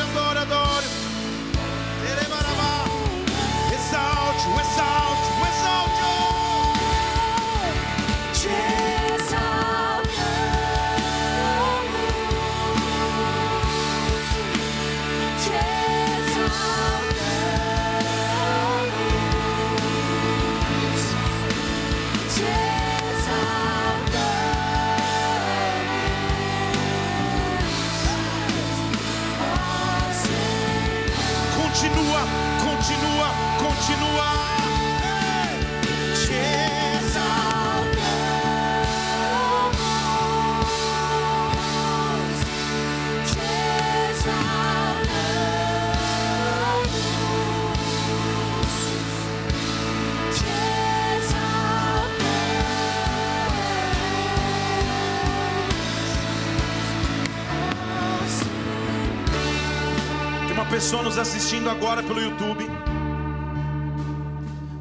[60.81, 62.64] Pessoa nos assistindo agora pelo YouTube.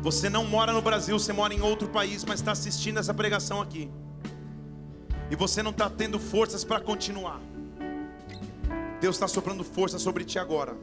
[0.02, 3.62] Você não mora no Brasil, você mora em outro país, mas está assistindo essa pregação
[3.62, 3.92] aqui.
[5.30, 7.42] E você não está tendo forças para continuar.
[9.02, 10.74] Deus está soprando força sobre ti agora.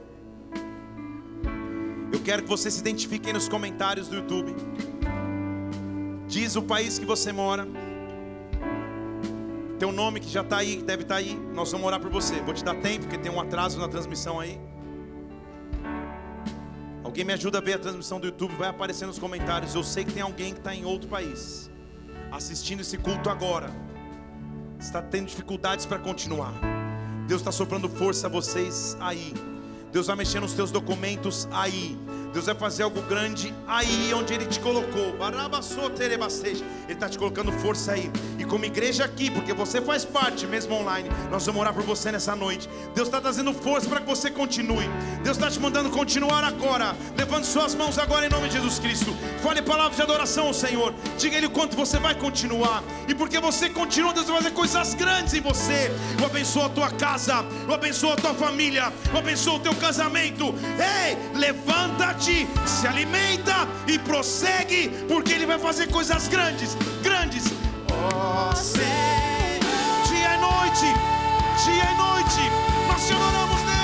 [2.12, 4.55] Eu quero que você se identifique nos comentários do YouTube.
[6.29, 7.67] Diz o país que você mora.
[9.79, 11.35] Teu nome que já está aí, deve estar aí.
[11.55, 12.35] Nós vamos orar por você.
[12.43, 14.61] Vou te dar tempo, porque tem um atraso na transmissão aí.
[17.17, 19.75] Alguém me ajuda a ver a transmissão do YouTube, vai aparecer nos comentários.
[19.75, 21.71] Eu sei que tem alguém que está em outro país,
[22.31, 23.71] assistindo esse culto agora,
[24.79, 26.53] está tendo dificuldades para continuar.
[27.27, 29.33] Deus está soprando força a vocês aí.
[29.91, 31.99] Deus vai mexer nos teus documentos aí.
[32.37, 35.16] Deus vai fazer algo grande aí onde Ele te colocou.
[36.84, 38.11] Ele está te colocando força aí.
[38.39, 42.12] E como igreja aqui, porque você faz parte, mesmo online, nós vamos orar por você
[42.12, 42.68] nessa noite.
[42.95, 44.87] Deus está trazendo força para que você continue.
[45.24, 46.95] Deus está te mandando continuar agora.
[47.16, 49.16] Levante suas mãos agora em nome de Jesus Cristo.
[49.43, 50.93] Fale palavras de adoração ao Senhor.
[51.16, 52.84] Diga Ele o quanto você vai continuar.
[53.09, 55.91] E porque você continua, Deus vai fazer coisas grandes em você.
[56.18, 57.47] Eu abençoo a tua casa.
[57.66, 58.93] Eu abençoo a tua família.
[59.11, 60.55] Eu abençoo o teu casamento.
[60.78, 62.26] Ei, levanta-te,
[62.66, 67.45] se alimenta e prossegue, porque Ele vai fazer coisas grandes, grandes.
[67.89, 68.87] Oh, Senhor,
[70.09, 70.87] dia e noite,
[71.64, 72.51] dia e noite,
[72.89, 73.76] nós te adoramos Deus.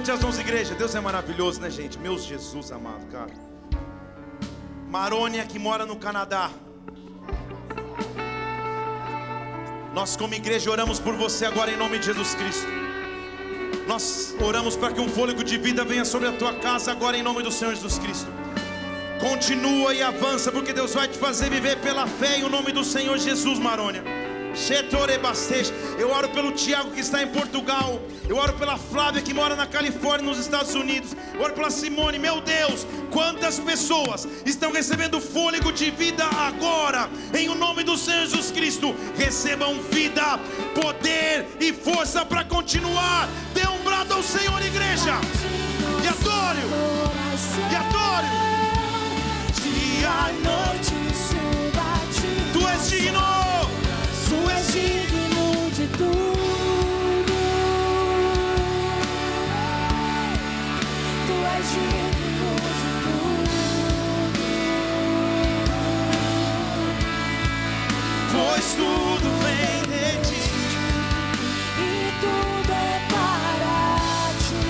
[0.00, 0.74] Levante as mãos, igreja.
[0.74, 1.98] Deus é maravilhoso, né, gente?
[1.98, 3.30] Meu Jesus amado, cara.
[4.88, 6.50] Marônia que mora no Canadá.
[9.92, 12.66] Nós, como igreja, oramos por você agora em nome de Jesus Cristo.
[13.86, 17.22] Nós oramos para que um fôlego de vida venha sobre a tua casa agora em
[17.22, 18.30] nome do Senhor Jesus Cristo.
[19.20, 23.18] Continua e avança, porque Deus vai te fazer viver pela fé em nome do Senhor
[23.18, 24.19] Jesus, Marônia.
[25.98, 28.00] Eu oro pelo Tiago que está em Portugal.
[28.28, 31.14] Eu oro pela Flávia que mora na Califórnia, nos Estados Unidos.
[31.34, 32.18] Eu oro pela Simone.
[32.18, 38.22] Meu Deus, quantas pessoas estão recebendo fôlego de vida agora, em o nome do Senhor
[38.22, 38.94] Jesus Cristo.
[39.16, 40.38] Recebam vida,
[40.80, 43.28] poder e força para continuar.
[43.52, 45.14] Dê um brado ao Senhor, igreja.
[46.02, 46.60] E adore,
[47.70, 48.26] e adore.
[49.62, 50.90] Dia e noite.
[52.52, 53.49] Tu és digno.
[68.42, 70.40] Pois tudo vem de ti.
[71.78, 74.64] E tudo é para ti.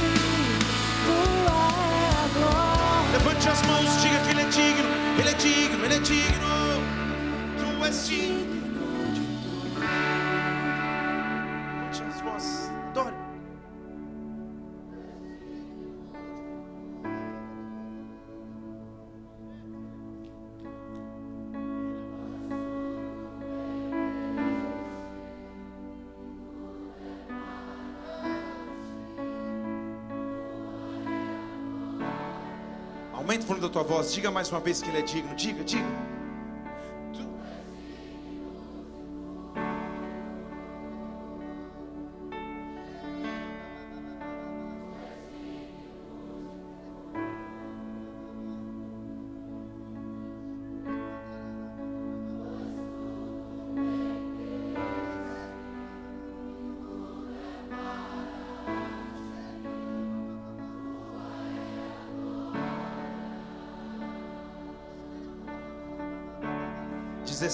[1.07, 1.61] Tua
[1.95, 3.13] é a glória.
[3.13, 4.89] Levante as mãos, diga que Ele é digno,
[5.21, 6.51] Ele é digno, Ele é digno.
[7.59, 8.60] Tu és digno.
[33.31, 35.63] Aumente o volume da tua voz, diga mais uma vez que Ele é digno, diga,
[35.63, 36.20] diga.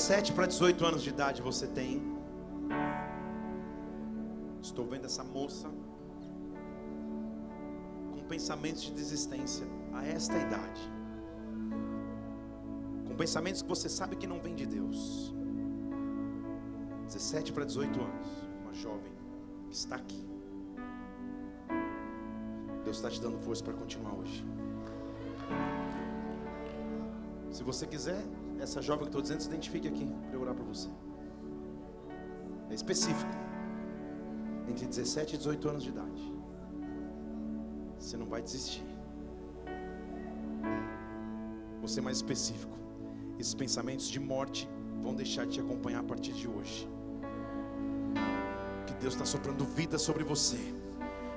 [0.06, 2.00] 17 para 18 anos de idade você tem?
[4.62, 5.68] Estou vendo essa moça
[8.12, 10.80] com pensamentos de desistência a esta idade.
[13.04, 15.34] Com pensamentos que você sabe que não vem de Deus.
[17.06, 18.28] 17 para 18 anos,
[18.62, 19.12] uma jovem
[19.68, 20.24] que está aqui.
[22.84, 24.46] Deus está te dando força para continuar hoje.
[27.50, 28.24] Se você quiser,
[28.60, 30.88] essa jovem que estou dizendo, se identifique aqui para eu orar por você.
[32.70, 33.30] É específico.
[34.68, 36.34] Entre 17 e 18 anos de idade.
[37.98, 38.84] Você não vai desistir.
[41.86, 42.76] Ser mais específico.
[43.38, 44.68] Esses pensamentos de morte
[45.00, 46.88] vão deixar de te acompanhar a partir de hoje.
[48.88, 50.58] Que Deus está soprando vida sobre você.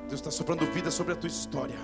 [0.08, 1.78] Deus está soprando vida sobre a tua história.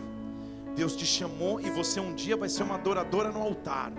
[0.76, 3.94] Deus te chamou e você um dia vai ser uma adoradora no altar.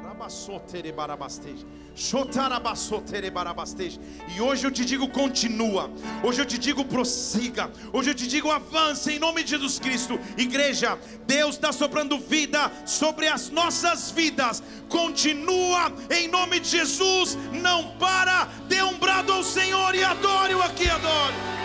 [4.28, 5.90] E hoje eu te digo continua.
[6.22, 7.70] Hoje eu te digo prossiga.
[7.94, 10.20] Hoje eu te digo avance em nome de Jesus Cristo.
[10.36, 14.62] Igreja, Deus está soprando vida sobre as nossas vidas.
[14.90, 17.38] Continua em nome de Jesus.
[17.54, 18.48] Não para.
[18.68, 21.55] Dê um brado ao Senhor e adore-o aqui, adore.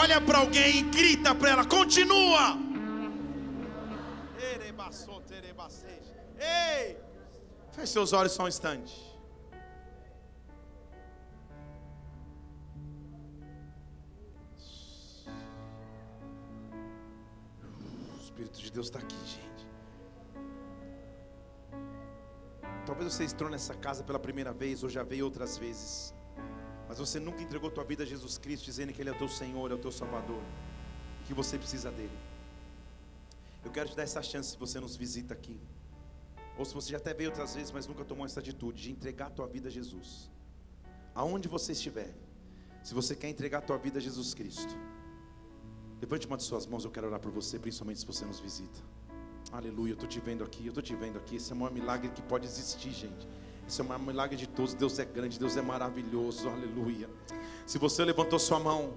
[0.00, 2.56] Olha para alguém e grita para ela, continua.
[6.38, 6.96] Ei!
[7.72, 8.94] Feche seus olhos só um instante.
[18.14, 19.66] O Espírito de Deus está aqui, gente.
[22.86, 26.14] Talvez você entrou nessa casa pela primeira vez ou já veio outras vezes.
[26.88, 29.28] Mas você nunca entregou tua vida a Jesus Cristo, dizendo que Ele é o teu
[29.28, 30.42] Senhor, é o teu Salvador,
[31.26, 32.18] que você precisa dele.
[33.64, 35.60] Eu quero te dar essa chance se você nos visita aqui.
[36.56, 39.26] Ou se você já até veio outras vezes, mas nunca tomou essa atitude de entregar
[39.26, 40.30] a tua vida a Jesus.
[41.14, 42.14] Aonde você estiver,
[42.82, 44.74] se você quer entregar a tua vida a Jesus Cristo,
[46.00, 48.80] levante uma de suas mãos, eu quero orar por você, principalmente se você nos visita.
[49.52, 51.36] Aleluia, eu estou te vendo aqui, eu estou te vendo aqui.
[51.36, 53.28] Esse é o maior milagre que pode existir, gente.
[53.68, 54.72] Esse é maior milagre de todos.
[54.72, 56.48] Deus é grande, Deus é maravilhoso.
[56.48, 57.08] Aleluia.
[57.66, 58.94] Se você levantou sua mão,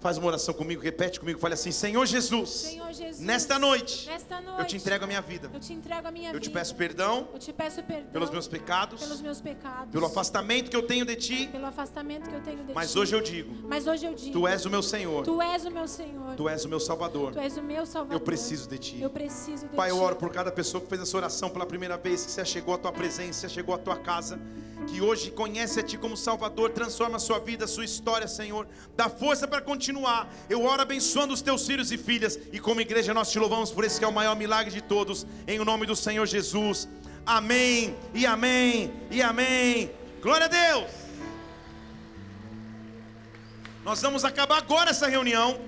[0.00, 4.40] Faz uma oração comigo, repete comigo, fale assim: Senhor Jesus, Senhor Jesus, nesta noite, nesta
[4.40, 5.50] noite eu te entrego a minha vida.
[5.52, 6.58] eu te entrego a minha Eu te vida.
[6.58, 10.76] peço perdão Eu te peço perdão pelos meus pecados, pelos meus pecados, pelo afastamento que
[10.76, 12.98] eu tenho de ti, pelo afastamento que eu tenho de mas ti.
[12.98, 15.70] hoje eu digo: Mas hoje eu digo, Tu és o meu Senhor, Tu és o
[15.70, 17.32] meu Senhor, Tu és o meu Salvador.
[17.32, 18.14] Tu és o meu Salvador.
[18.16, 19.02] Eu preciso de ti.
[19.02, 21.98] Eu preciso de Pai, eu oro por cada pessoa que fez essa oração pela primeira
[21.98, 24.40] vez, que se chegou à tua presença, se chegou à tua casa,
[24.86, 28.66] que hoje conhece a ti como Salvador, transforma a sua vida, a sua história, Senhor.
[28.96, 29.89] Dá força para continuar.
[30.48, 33.84] Eu oro abençoando os teus filhos e filhas, e como igreja nós te louvamos por
[33.84, 36.88] esse que é o maior milagre de todos, em nome do Senhor Jesus.
[37.26, 39.90] Amém, e amém, e amém.
[40.22, 40.90] Glória a Deus.
[43.84, 45.60] Nós vamos acabar agora essa reunião.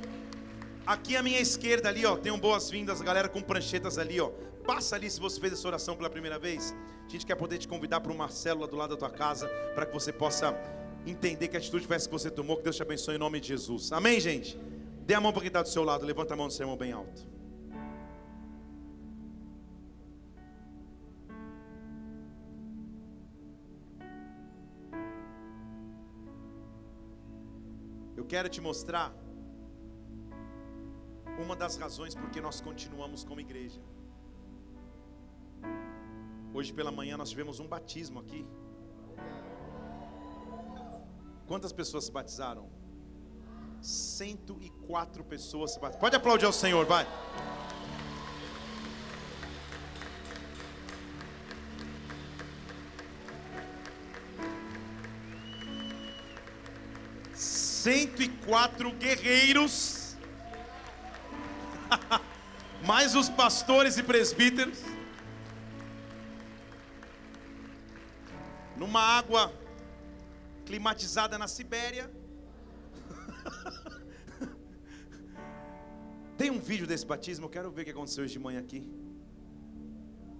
[0.86, 4.30] Aqui à minha esquerda ali, ó, tem um boas-vindas, galera com pranchetas ali, ó.
[4.66, 6.74] Passa ali se você fez essa oração pela primeira vez.
[7.06, 9.86] A gente quer poder te convidar para uma célula do lado da tua casa, para
[9.86, 10.52] que você possa
[11.06, 12.56] entender que atitude foi que você tomou.
[12.56, 13.92] Que Deus te abençoe em nome de Jesus.
[13.92, 14.58] Amém, gente?
[15.06, 16.76] Dê a mão para quem está do seu lado, levanta a mão do seu irmão
[16.76, 17.26] bem alto.
[28.16, 29.12] Eu quero te mostrar
[31.42, 33.80] uma das razões porque nós continuamos como igreja.
[36.54, 38.46] Hoje pela manhã nós tivemos um batismo aqui.
[41.52, 42.70] Quantas pessoas se batizaram?
[43.82, 46.00] 104 pessoas se batizaram.
[46.00, 47.06] Pode aplaudir ao Senhor, vai.
[57.34, 60.16] Cento e quatro guerreiros
[62.82, 64.78] mais os pastores e presbíteros,
[68.74, 69.52] numa água
[70.72, 72.10] climatizada na Sibéria.
[76.38, 78.90] Tem um vídeo desse batismo, eu quero ver o que aconteceu hoje de manhã aqui.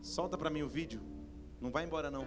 [0.00, 1.02] Solta para mim o vídeo.
[1.60, 2.26] Não vai embora não.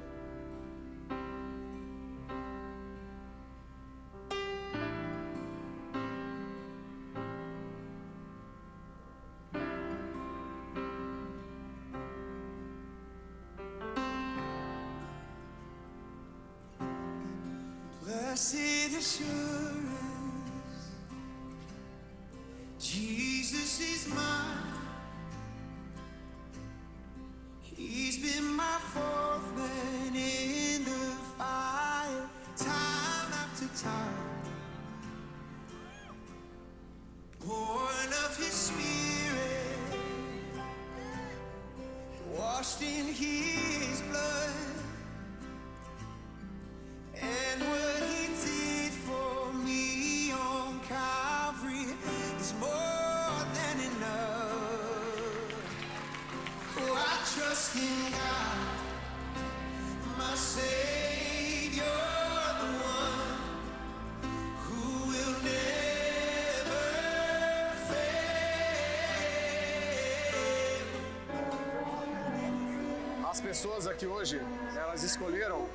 [73.35, 74.39] As pessoas aqui hoje,
[74.77, 75.67] elas escolheram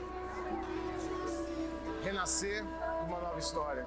[2.03, 2.65] renascer
[3.07, 3.85] uma nova história.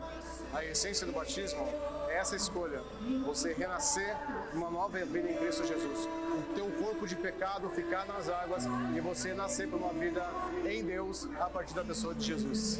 [0.53, 1.67] A essência do batismo
[2.07, 2.83] é essa escolha,
[3.25, 4.15] você renascer
[4.53, 6.07] uma nova vida em Cristo Jesus.
[6.07, 10.23] O teu corpo de pecado ficar nas águas e você nascer para uma vida
[10.69, 12.79] em Deus a partir da pessoa de Jesus.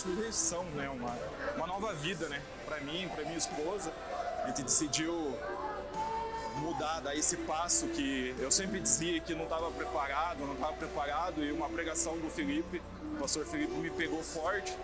[0.00, 0.88] Ressurreição, né?
[0.88, 1.16] Uma,
[1.56, 2.40] uma nova vida, né?
[2.64, 3.92] Para mim, para minha esposa.
[4.44, 5.36] A gente decidiu
[6.56, 11.44] mudar, dar esse passo que eu sempre dizia que não estava preparado, não estava preparado,
[11.44, 12.82] e uma pregação do Felipe,
[13.14, 14.76] o pastor Felipe me pegou forte,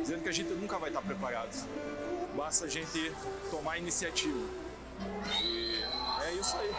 [0.00, 1.50] dizendo que a gente nunca vai estar preparado.
[2.36, 3.12] Basta a gente
[3.50, 4.40] tomar iniciativa.
[5.40, 5.82] E
[6.24, 6.74] é isso aí.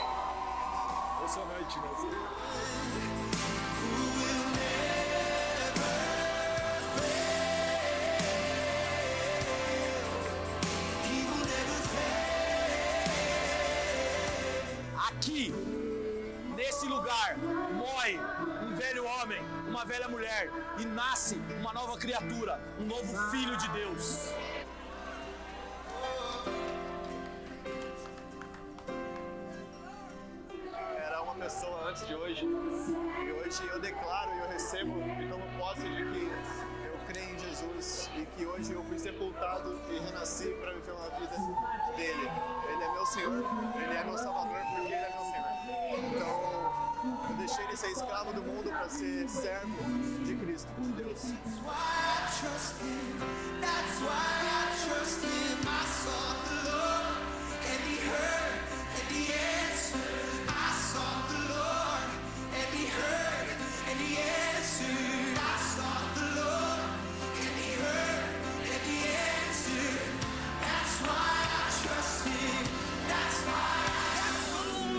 [1.19, 1.89] Emocionante, né?
[1.91, 3.12] Aqui,
[19.93, 20.49] velha mulher
[20.79, 24.33] e nasce uma nova criatura, um novo filho de Deus.
[31.05, 32.43] era uma pessoa antes de hoje.
[32.43, 36.23] E hoje eu declaro e eu recebo e tomo posse de que
[36.87, 41.09] eu creio em Jesus e que hoje eu fui sepultado e renasci para viver uma
[41.19, 41.37] vida
[41.95, 42.31] dele.
[42.67, 43.45] Ele é meu Senhor,
[43.75, 45.22] ele é meu Salvador porque ele é meu
[47.45, 49.83] deixei ele ser escravo do mundo para ser servo
[50.23, 51.23] de Cristo, de Deus.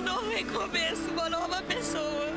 [0.07, 2.34] Um recomeço, uma nova pessoa.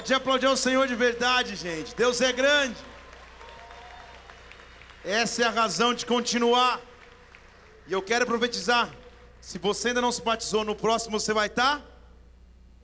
[0.00, 1.94] Pode aplaudir o Senhor de verdade, gente.
[1.94, 2.74] Deus é grande.
[5.04, 6.80] Essa é a razão de continuar.
[7.86, 8.90] E eu quero profetizar.
[9.42, 11.84] Se você ainda não se batizou, no próximo você vai estar.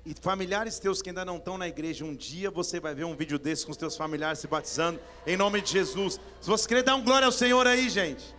[0.05, 3.17] E familiares teus que ainda não estão na igreja, um dia você vai ver um
[3.17, 6.21] vídeo desse com os teus familiares se batizando, em nome de Jesus.
[6.39, 8.37] Se você querer dar um glória ao Senhor aí, gente.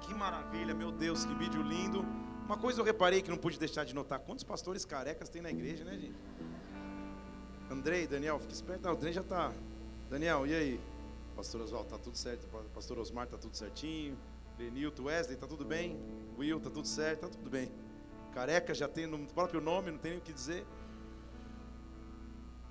[0.00, 2.04] Que maravilha, meu Deus, que vídeo lindo.
[2.44, 5.50] Uma coisa eu reparei que não pude deixar de notar: quantos pastores carecas tem na
[5.52, 6.16] igreja, né, gente?
[7.74, 8.86] Andrei, Daniel, fica esperto.
[8.86, 9.52] Ah, o Andrei já tá.
[10.08, 10.80] Daniel, e aí?
[11.34, 12.46] Pastor Oswaldo, tá tudo certo?
[12.72, 14.16] Pastor Osmar, tá tudo certinho?
[14.56, 15.98] Benilton, Wesley, tá tudo bem?
[16.38, 17.22] Will, tá tudo certo?
[17.22, 17.72] Tá tudo bem.
[18.32, 20.64] Careca já tem no próprio nome, não tem nem o que dizer.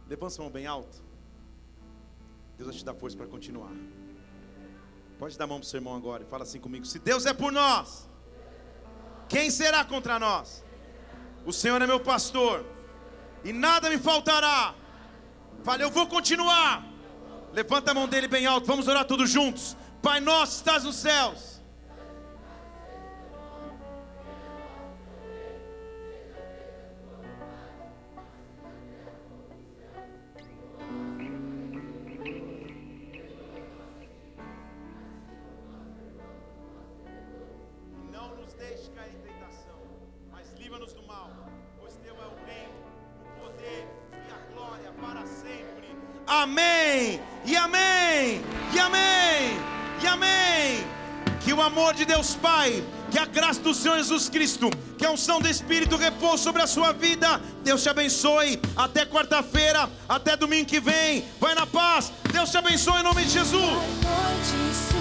[0.07, 1.03] Levanta sua mão bem alto.
[2.57, 3.71] Deus vai te dar força para continuar.
[5.19, 7.34] Pode dar a mão pro seu irmão agora e fala assim comigo: Se Deus é
[7.34, 8.09] por nós,
[9.27, 10.63] quem será contra nós?
[11.45, 12.65] O Senhor é meu pastor,
[13.43, 14.75] e nada me faltará.
[15.64, 16.84] Fale, eu vou continuar.
[17.53, 19.77] Levanta a mão dele bem alto, vamos orar todos juntos.
[20.02, 21.52] Pai nosso, estás nos céus.
[47.64, 48.41] Amém!
[48.73, 49.57] E amém!
[50.02, 50.85] E amém!
[51.40, 55.11] Que o amor de Deus Pai, que a graça do Senhor Jesus Cristo, que a
[55.11, 57.40] unção do Espírito repouse sobre a sua vida.
[57.64, 58.60] Deus te abençoe.
[58.76, 61.23] Até quarta-feira, até domingo que vem.
[61.40, 62.11] Vai na paz.
[62.34, 64.93] Deus te abençoe em nome de Jesus.